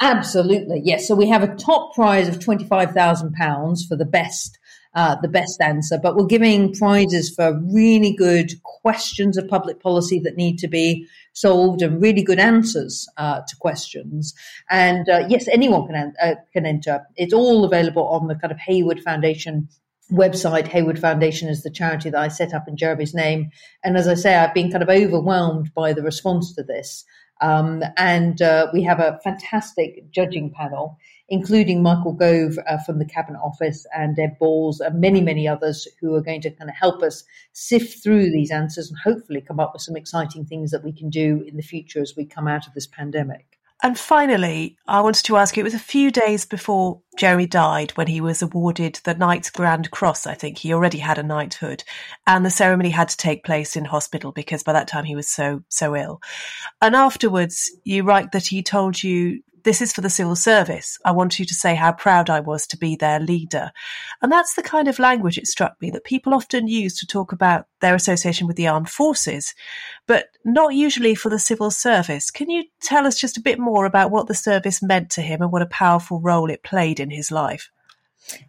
Absolutely, 0.02 0.82
yes. 0.84 1.08
So 1.08 1.16
we 1.16 1.30
have 1.30 1.44
a 1.44 1.56
top 1.56 1.94
prize 1.94 2.28
of 2.28 2.40
£25,000 2.40 3.88
for 3.88 3.96
the 3.96 4.06
best 4.06 4.59
uh, 4.96 5.16
the 5.22 5.28
best 5.28 5.62
answer, 5.62 6.00
but 6.02 6.16
we're 6.16 6.26
giving 6.26 6.74
prizes 6.74 7.30
for 7.30 7.60
really 7.72 8.14
good 8.14 8.52
questions 8.64 9.38
of 9.38 9.48
public 9.48 9.80
policy 9.80 10.20
that 10.20 10.36
need 10.36 10.58
to 10.60 10.68
be 10.68 11.08
solved 11.34 11.82
and 11.82 12.02
really 12.02 12.24
good 12.24 12.40
answers 12.40 13.08
uh, 13.18 13.42
to 13.48 13.56
questions. 13.58 14.34
And 14.70 15.08
uh, 15.08 15.26
yes, 15.30 15.48
anyone 15.48 15.88
can 15.88 16.14
uh, 16.22 16.36
can 16.54 16.66
enter. 16.66 17.06
It's 17.16 17.34
all 17.34 17.66
available 17.66 18.08
on 18.08 18.28
the 18.28 18.36
kind 18.36 18.52
of 18.52 18.58
Heywood 18.58 19.02
Foundation 19.02 19.70
website. 20.12 20.68
Heywood 20.68 21.00
Foundation 21.00 21.50
is 21.50 21.62
the 21.62 21.70
charity 21.70 22.10
that 22.10 22.20
I 22.20 22.28
set 22.28 22.54
up 22.54 22.68
in 22.68 22.76
Jeremy's 22.76 23.14
name. 23.14 23.52
And 23.84 23.96
as 23.96 24.08
I 24.08 24.16
say, 24.16 24.36
I've 24.36 24.54
been 24.54 24.72
kind 24.72 24.84
of 24.84 24.90
overwhelmed 24.90 25.72
by 25.76 25.94
the 25.94 26.02
response 26.02 26.54
to 26.56 26.64
this. 26.64 27.06
Um, 27.42 27.84
and 27.96 28.42
uh, 28.42 28.68
we 28.74 28.84
have 28.84 29.00
a 29.00 29.20
fantastic 29.24 30.12
judging 30.12 30.52
panel 30.52 30.98
including 31.30 31.84
Michael 31.84 32.14
Gove 32.14 32.58
uh, 32.68 32.78
from 32.80 33.00
the 33.00 33.06
Cabinet 33.06 33.40
Office 33.40 33.86
and 33.96 34.18
Ed 34.18 34.38
Balls 34.40 34.80
and 34.80 35.00
many, 35.00 35.22
many 35.22 35.48
others 35.48 35.88
who 36.00 36.16
are 36.16 36.22
going 36.22 36.42
to 36.42 36.52
kind 36.52 36.70
of 36.70 36.76
help 36.76 37.02
us 37.04 37.24
sift 37.54 38.04
through 38.04 38.32
these 38.32 38.52
answers 38.52 38.90
and 38.90 38.98
hopefully 39.04 39.42
come 39.42 39.60
up 39.60 39.74
with 39.74 39.82
some 39.82 39.96
exciting 39.96 40.46
things 40.46 40.72
that 40.72 40.84
we 40.84 40.92
can 40.92 41.10
do 41.10 41.44
in 41.48 41.56
the 41.56 41.64
future 41.64 42.02
as 42.02 42.16
we 42.16 42.26
come 42.26 42.48
out 42.48 42.68
of 42.68 42.74
this 42.74 42.88
pandemic. 42.88 43.60
And 43.82 43.98
finally, 43.98 44.78
I 44.88 45.00
wanted 45.00 45.24
to 45.26 45.38
ask 45.38 45.56
you, 45.56 45.62
it 45.62 45.64
was 45.64 45.74
a 45.74 45.80
few 45.80 46.12
days 46.12 46.46
before 46.46 47.02
Jeremy 47.18 47.46
died 47.46 47.92
when 47.92 48.08
he 48.08 48.20
was 48.20 48.42
awarded 48.42 49.00
the 49.06 49.14
Knight's 49.14 49.50
Grand 49.50 49.90
Cross, 49.90 50.28
I 50.28 50.34
think. 50.34 50.58
He 50.58 50.74
already 50.74 50.98
had 50.98 51.18
a 51.18 51.24
knighthood. 51.24 51.86
And 52.28 52.46
the 52.46 52.50
ceremony 52.50 52.90
had 52.90 53.08
to 53.08 53.16
take 53.16 53.46
place 53.46 53.78
in 53.78 53.86
hospital 53.86 54.34
because 54.34 54.64
by 54.64 54.74
that 54.74 54.90
time 54.90 55.06
he 55.06 55.16
was 55.16 55.30
so, 55.30 55.64
so 55.70 55.96
ill. 55.96 56.20
And 56.82 56.94
afterwards, 56.94 57.72
you 57.86 58.04
write 58.04 58.34
that 58.34 58.48
he 58.48 58.64
told 58.64 59.02
you 59.02 59.42
this 59.64 59.82
is 59.82 59.94
for 59.94 60.02
the 60.02 60.10
civil 60.10 60.36
service. 60.36 60.98
I 61.06 61.12
want 61.12 61.40
you 61.40 61.46
to 61.46 61.54
say 61.54 61.76
how 61.76 61.92
proud 61.92 62.30
I 62.30 62.40
was 62.40 62.68
to 62.68 62.78
be 62.78 62.96
their 62.96 63.20
leader. 63.20 63.72
And 64.22 64.32
that's 64.32 64.56
the 64.56 64.62
kind 64.62 64.88
of 64.88 65.00
language 65.00 65.38
it 65.38 65.48
struck 65.48 65.82
me 65.82 65.92
that 65.92 66.04
people 66.04 66.34
often 66.34 66.68
use 66.68 67.00
to 67.00 67.08
talk 67.08 67.32
about 67.32 67.68
their 67.82 67.96
association 67.96 68.48
with 68.48 68.56
the 68.56 68.68
armed 68.68 68.90
forces, 68.90 69.54
but 70.08 70.28
not 70.46 70.76
usually 70.76 71.16
for 71.16 71.30
the 71.30 71.40
civil 71.40 71.72
service. 71.72 72.32
Can 72.32 72.50
you 72.50 72.64
tell 72.82 73.08
us 73.08 73.20
just 73.20 73.38
a 73.38 73.42
bit 73.42 73.60
more 73.60 73.86
about 73.86 74.12
what 74.12 74.28
the 74.28 74.36
service 74.36 74.82
meant 74.82 75.10
to 75.12 75.22
him 75.22 75.42
and 75.42 75.52
what 75.52 75.62
a 75.62 75.68
powerful 75.68 76.20
role 76.20 76.50
it 76.50 76.64
played 76.64 77.00
in 77.00 77.10
his 77.10 77.32
life? 77.32 77.70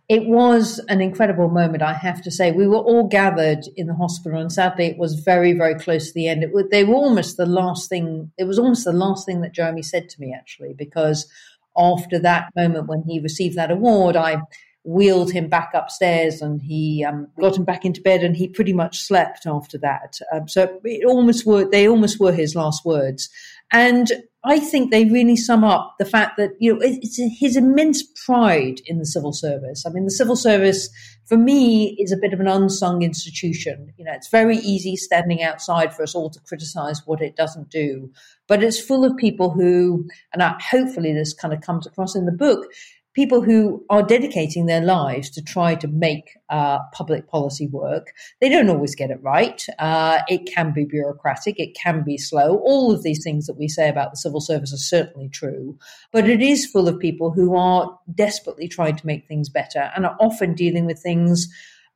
It 0.08 0.26
was 0.26 0.80
an 0.88 1.00
incredible 1.00 1.48
moment, 1.48 1.82
I 1.82 1.94
have 1.94 2.20
to 2.22 2.30
say. 2.30 2.52
We 2.52 2.66
were 2.66 2.76
all 2.76 3.06
gathered 3.06 3.64
in 3.76 3.86
the 3.86 3.94
hospital, 3.94 4.40
and 4.40 4.52
sadly, 4.52 4.86
it 4.86 4.98
was 4.98 5.14
very, 5.14 5.52
very 5.52 5.74
close 5.74 6.08
to 6.08 6.14
the 6.14 6.28
end. 6.28 6.42
It, 6.42 6.70
they 6.70 6.84
were 6.84 6.94
almost 6.94 7.36
the 7.36 7.46
last 7.46 7.88
thing. 7.88 8.32
It 8.36 8.44
was 8.44 8.58
almost 8.58 8.84
the 8.84 8.92
last 8.92 9.24
thing 9.24 9.40
that 9.42 9.54
Jeremy 9.54 9.82
said 9.82 10.08
to 10.08 10.20
me, 10.20 10.34
actually, 10.36 10.74
because 10.74 11.28
after 11.76 12.18
that 12.18 12.50
moment 12.56 12.88
when 12.88 13.02
he 13.02 13.20
received 13.20 13.56
that 13.56 13.70
award, 13.70 14.16
I 14.16 14.42
wheeled 14.82 15.30
him 15.30 15.46
back 15.48 15.72
upstairs 15.74 16.40
and 16.40 16.62
he 16.62 17.04
um, 17.04 17.28
got 17.38 17.56
him 17.56 17.64
back 17.64 17.84
into 17.84 18.00
bed, 18.00 18.22
and 18.22 18.36
he 18.36 18.48
pretty 18.48 18.72
much 18.72 18.98
slept 18.98 19.46
after 19.46 19.78
that. 19.78 20.18
Um, 20.32 20.48
so 20.48 20.80
it 20.84 21.04
almost 21.04 21.46
were 21.46 21.64
they 21.64 21.88
almost 21.88 22.18
were 22.18 22.32
his 22.32 22.54
last 22.54 22.84
words, 22.84 23.28
and 23.72 24.10
I 24.42 24.58
think 24.58 24.90
they 24.90 25.04
really 25.04 25.36
sum 25.36 25.64
up 25.64 25.96
the 25.98 26.06
fact 26.06 26.38
that, 26.38 26.52
you 26.58 26.72
know, 26.72 26.80
it's 26.82 27.20
his 27.38 27.56
immense 27.56 28.02
pride 28.24 28.80
in 28.86 28.98
the 28.98 29.04
civil 29.04 29.34
service. 29.34 29.84
I 29.86 29.90
mean, 29.90 30.06
the 30.06 30.10
civil 30.10 30.34
service, 30.34 30.88
for 31.26 31.36
me, 31.36 31.94
is 31.98 32.10
a 32.10 32.16
bit 32.16 32.32
of 32.32 32.40
an 32.40 32.48
unsung 32.48 33.02
institution. 33.02 33.92
You 33.98 34.06
know, 34.06 34.12
it's 34.14 34.30
very 34.30 34.56
easy 34.56 34.96
standing 34.96 35.42
outside 35.42 35.94
for 35.94 36.02
us 36.02 36.14
all 36.14 36.30
to 36.30 36.40
criticize 36.40 37.02
what 37.04 37.20
it 37.20 37.36
doesn't 37.36 37.68
do. 37.68 38.10
But 38.48 38.62
it's 38.62 38.80
full 38.80 39.04
of 39.04 39.16
people 39.18 39.50
who, 39.50 40.08
and 40.32 40.42
hopefully 40.62 41.12
this 41.12 41.34
kind 41.34 41.52
of 41.52 41.60
comes 41.60 41.86
across 41.86 42.16
in 42.16 42.24
the 42.24 42.32
book, 42.32 42.66
people 43.14 43.40
who 43.40 43.84
are 43.90 44.02
dedicating 44.02 44.66
their 44.66 44.80
lives 44.80 45.30
to 45.30 45.42
try 45.42 45.74
to 45.74 45.88
make 45.88 46.38
uh, 46.48 46.78
public 46.92 47.28
policy 47.28 47.66
work. 47.66 48.12
They 48.40 48.48
don't 48.48 48.68
always 48.68 48.94
get 48.94 49.10
it 49.10 49.22
right. 49.22 49.64
Uh, 49.78 50.20
it 50.28 50.46
can 50.46 50.72
be 50.72 50.84
bureaucratic. 50.84 51.58
It 51.58 51.74
can 51.74 52.02
be 52.04 52.16
slow. 52.16 52.58
All 52.58 52.92
of 52.92 53.02
these 53.02 53.22
things 53.22 53.46
that 53.46 53.58
we 53.58 53.68
say 53.68 53.88
about 53.88 54.12
the 54.12 54.16
civil 54.16 54.40
service 54.40 54.72
are 54.72 54.76
certainly 54.76 55.28
true. 55.28 55.78
But 56.12 56.28
it 56.28 56.40
is 56.40 56.66
full 56.66 56.88
of 56.88 56.98
people 56.98 57.30
who 57.30 57.56
are 57.56 57.98
desperately 58.14 58.68
trying 58.68 58.96
to 58.96 59.06
make 59.06 59.26
things 59.26 59.48
better 59.48 59.90
and 59.94 60.06
are 60.06 60.16
often 60.20 60.54
dealing 60.54 60.86
with 60.86 61.00
things 61.00 61.48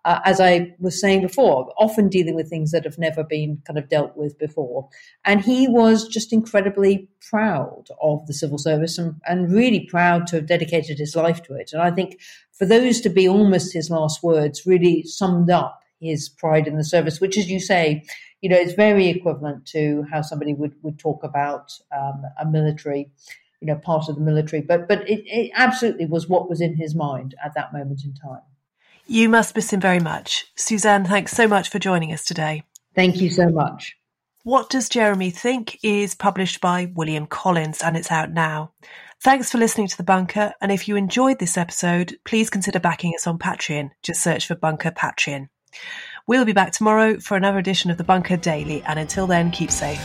uh, 0.04 0.20
as 0.24 0.40
I 0.40 0.74
was 0.78 1.00
saying 1.00 1.22
before, 1.22 1.72
often 1.78 2.08
dealing 2.08 2.34
with 2.34 2.50
things 2.50 2.72
that 2.72 2.84
have 2.84 2.98
never 2.98 3.24
been 3.24 3.62
kind 3.66 3.78
of 3.78 3.88
dealt 3.88 4.16
with 4.16 4.38
before. 4.38 4.88
And 5.24 5.40
he 5.40 5.66
was 5.66 6.06
just 6.06 6.32
incredibly 6.32 7.08
proud 7.30 7.86
of 8.02 8.26
the 8.26 8.34
civil 8.34 8.58
service 8.58 8.98
and, 8.98 9.14
and 9.26 9.52
really 9.52 9.86
proud 9.86 10.26
to 10.28 10.36
have 10.36 10.46
dedicated 10.46 10.98
his 10.98 11.16
life 11.16 11.42
to 11.44 11.54
it. 11.54 11.70
And 11.72 11.80
I 11.80 11.90
think 11.90 12.20
for 12.52 12.66
those 12.66 13.00
to 13.00 13.08
be 13.08 13.28
almost 13.28 13.72
his 13.72 13.90
last 13.90 14.22
words 14.22 14.66
really 14.66 15.02
summed 15.04 15.50
up 15.50 15.80
his 16.00 16.28
pride 16.28 16.66
in 16.66 16.76
the 16.76 16.84
service, 16.84 17.20
which, 17.20 17.38
as 17.38 17.50
you 17.50 17.58
say, 17.58 18.04
you 18.42 18.50
know, 18.50 18.56
it's 18.56 18.74
very 18.74 19.08
equivalent 19.08 19.64
to 19.68 20.04
how 20.12 20.20
somebody 20.20 20.52
would, 20.52 20.74
would 20.82 20.98
talk 20.98 21.24
about 21.24 21.72
um, 21.96 22.24
a 22.38 22.44
military, 22.44 23.10
you 23.60 23.66
know, 23.66 23.76
part 23.76 24.10
of 24.10 24.16
the 24.16 24.20
military. 24.20 24.60
But 24.60 24.86
but 24.86 25.08
it, 25.08 25.22
it 25.24 25.50
absolutely 25.54 26.04
was 26.04 26.28
what 26.28 26.50
was 26.50 26.60
in 26.60 26.76
his 26.76 26.94
mind 26.94 27.34
at 27.42 27.54
that 27.54 27.72
moment 27.72 28.02
in 28.04 28.12
time. 28.14 28.42
You 29.06 29.28
must 29.28 29.54
miss 29.54 29.72
him 29.72 29.80
very 29.80 30.00
much. 30.00 30.46
Suzanne, 30.56 31.04
thanks 31.04 31.32
so 31.32 31.46
much 31.46 31.68
for 31.68 31.78
joining 31.78 32.12
us 32.12 32.24
today. 32.24 32.64
Thank 32.94 33.20
you 33.20 33.30
so 33.30 33.48
much. 33.50 33.96
What 34.44 34.70
Does 34.70 34.88
Jeremy 34.88 35.30
Think 35.30 35.78
is 35.82 36.14
published 36.14 36.60
by 36.60 36.92
William 36.94 37.26
Collins 37.26 37.82
and 37.82 37.96
it's 37.96 38.10
out 38.10 38.30
now. 38.30 38.72
Thanks 39.22 39.50
for 39.50 39.58
listening 39.58 39.88
to 39.88 39.96
The 39.96 40.02
Bunker. 40.02 40.52
And 40.60 40.70
if 40.70 40.86
you 40.86 40.96
enjoyed 40.96 41.38
this 41.38 41.56
episode, 41.56 42.18
please 42.24 42.50
consider 42.50 42.78
backing 42.78 43.14
us 43.14 43.26
on 43.26 43.38
Patreon. 43.38 43.90
Just 44.02 44.22
search 44.22 44.46
for 44.46 44.54
Bunker 44.54 44.90
Patreon. 44.90 45.48
We'll 46.26 46.44
be 46.44 46.52
back 46.52 46.72
tomorrow 46.72 47.18
for 47.18 47.36
another 47.36 47.58
edition 47.58 47.90
of 47.90 47.96
The 47.96 48.04
Bunker 48.04 48.36
Daily. 48.36 48.82
And 48.82 48.98
until 48.98 49.26
then, 49.26 49.50
keep 49.50 49.70
safe. 49.70 50.00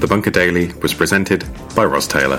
The 0.00 0.06
Bunker 0.06 0.30
Daily 0.30 0.72
was 0.82 0.92
presented 0.92 1.46
by 1.74 1.86
Ros 1.86 2.06
Taylor. 2.06 2.36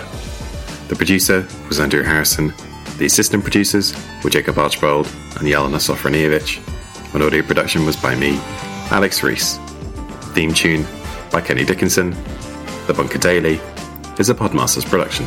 The 0.89 0.95
producer 0.95 1.45
was 1.67 1.79
Andrew 1.79 2.03
Harrison. 2.03 2.53
The 2.99 3.07
assistant 3.07 3.41
producers 3.41 3.95
were 4.23 4.29
Jacob 4.29 4.59
Archbold 4.59 5.07
and 5.39 5.47
Jelena 5.47 5.77
Sofronijevic. 5.77 7.13
And 7.15 7.23
audio 7.23 7.41
production 7.41 7.83
was 7.83 7.95
by 7.95 8.13
me, 8.13 8.37
Alex 8.91 9.23
Rees. 9.23 9.57
Theme 10.35 10.53
tune 10.53 10.85
by 11.31 11.41
Kenny 11.41 11.65
Dickinson. 11.65 12.11
The 12.85 12.93
Bunker 12.93 13.17
Daily 13.17 13.59
is 14.19 14.29
a 14.29 14.35
Podmasters 14.35 14.87
production. 14.87 15.25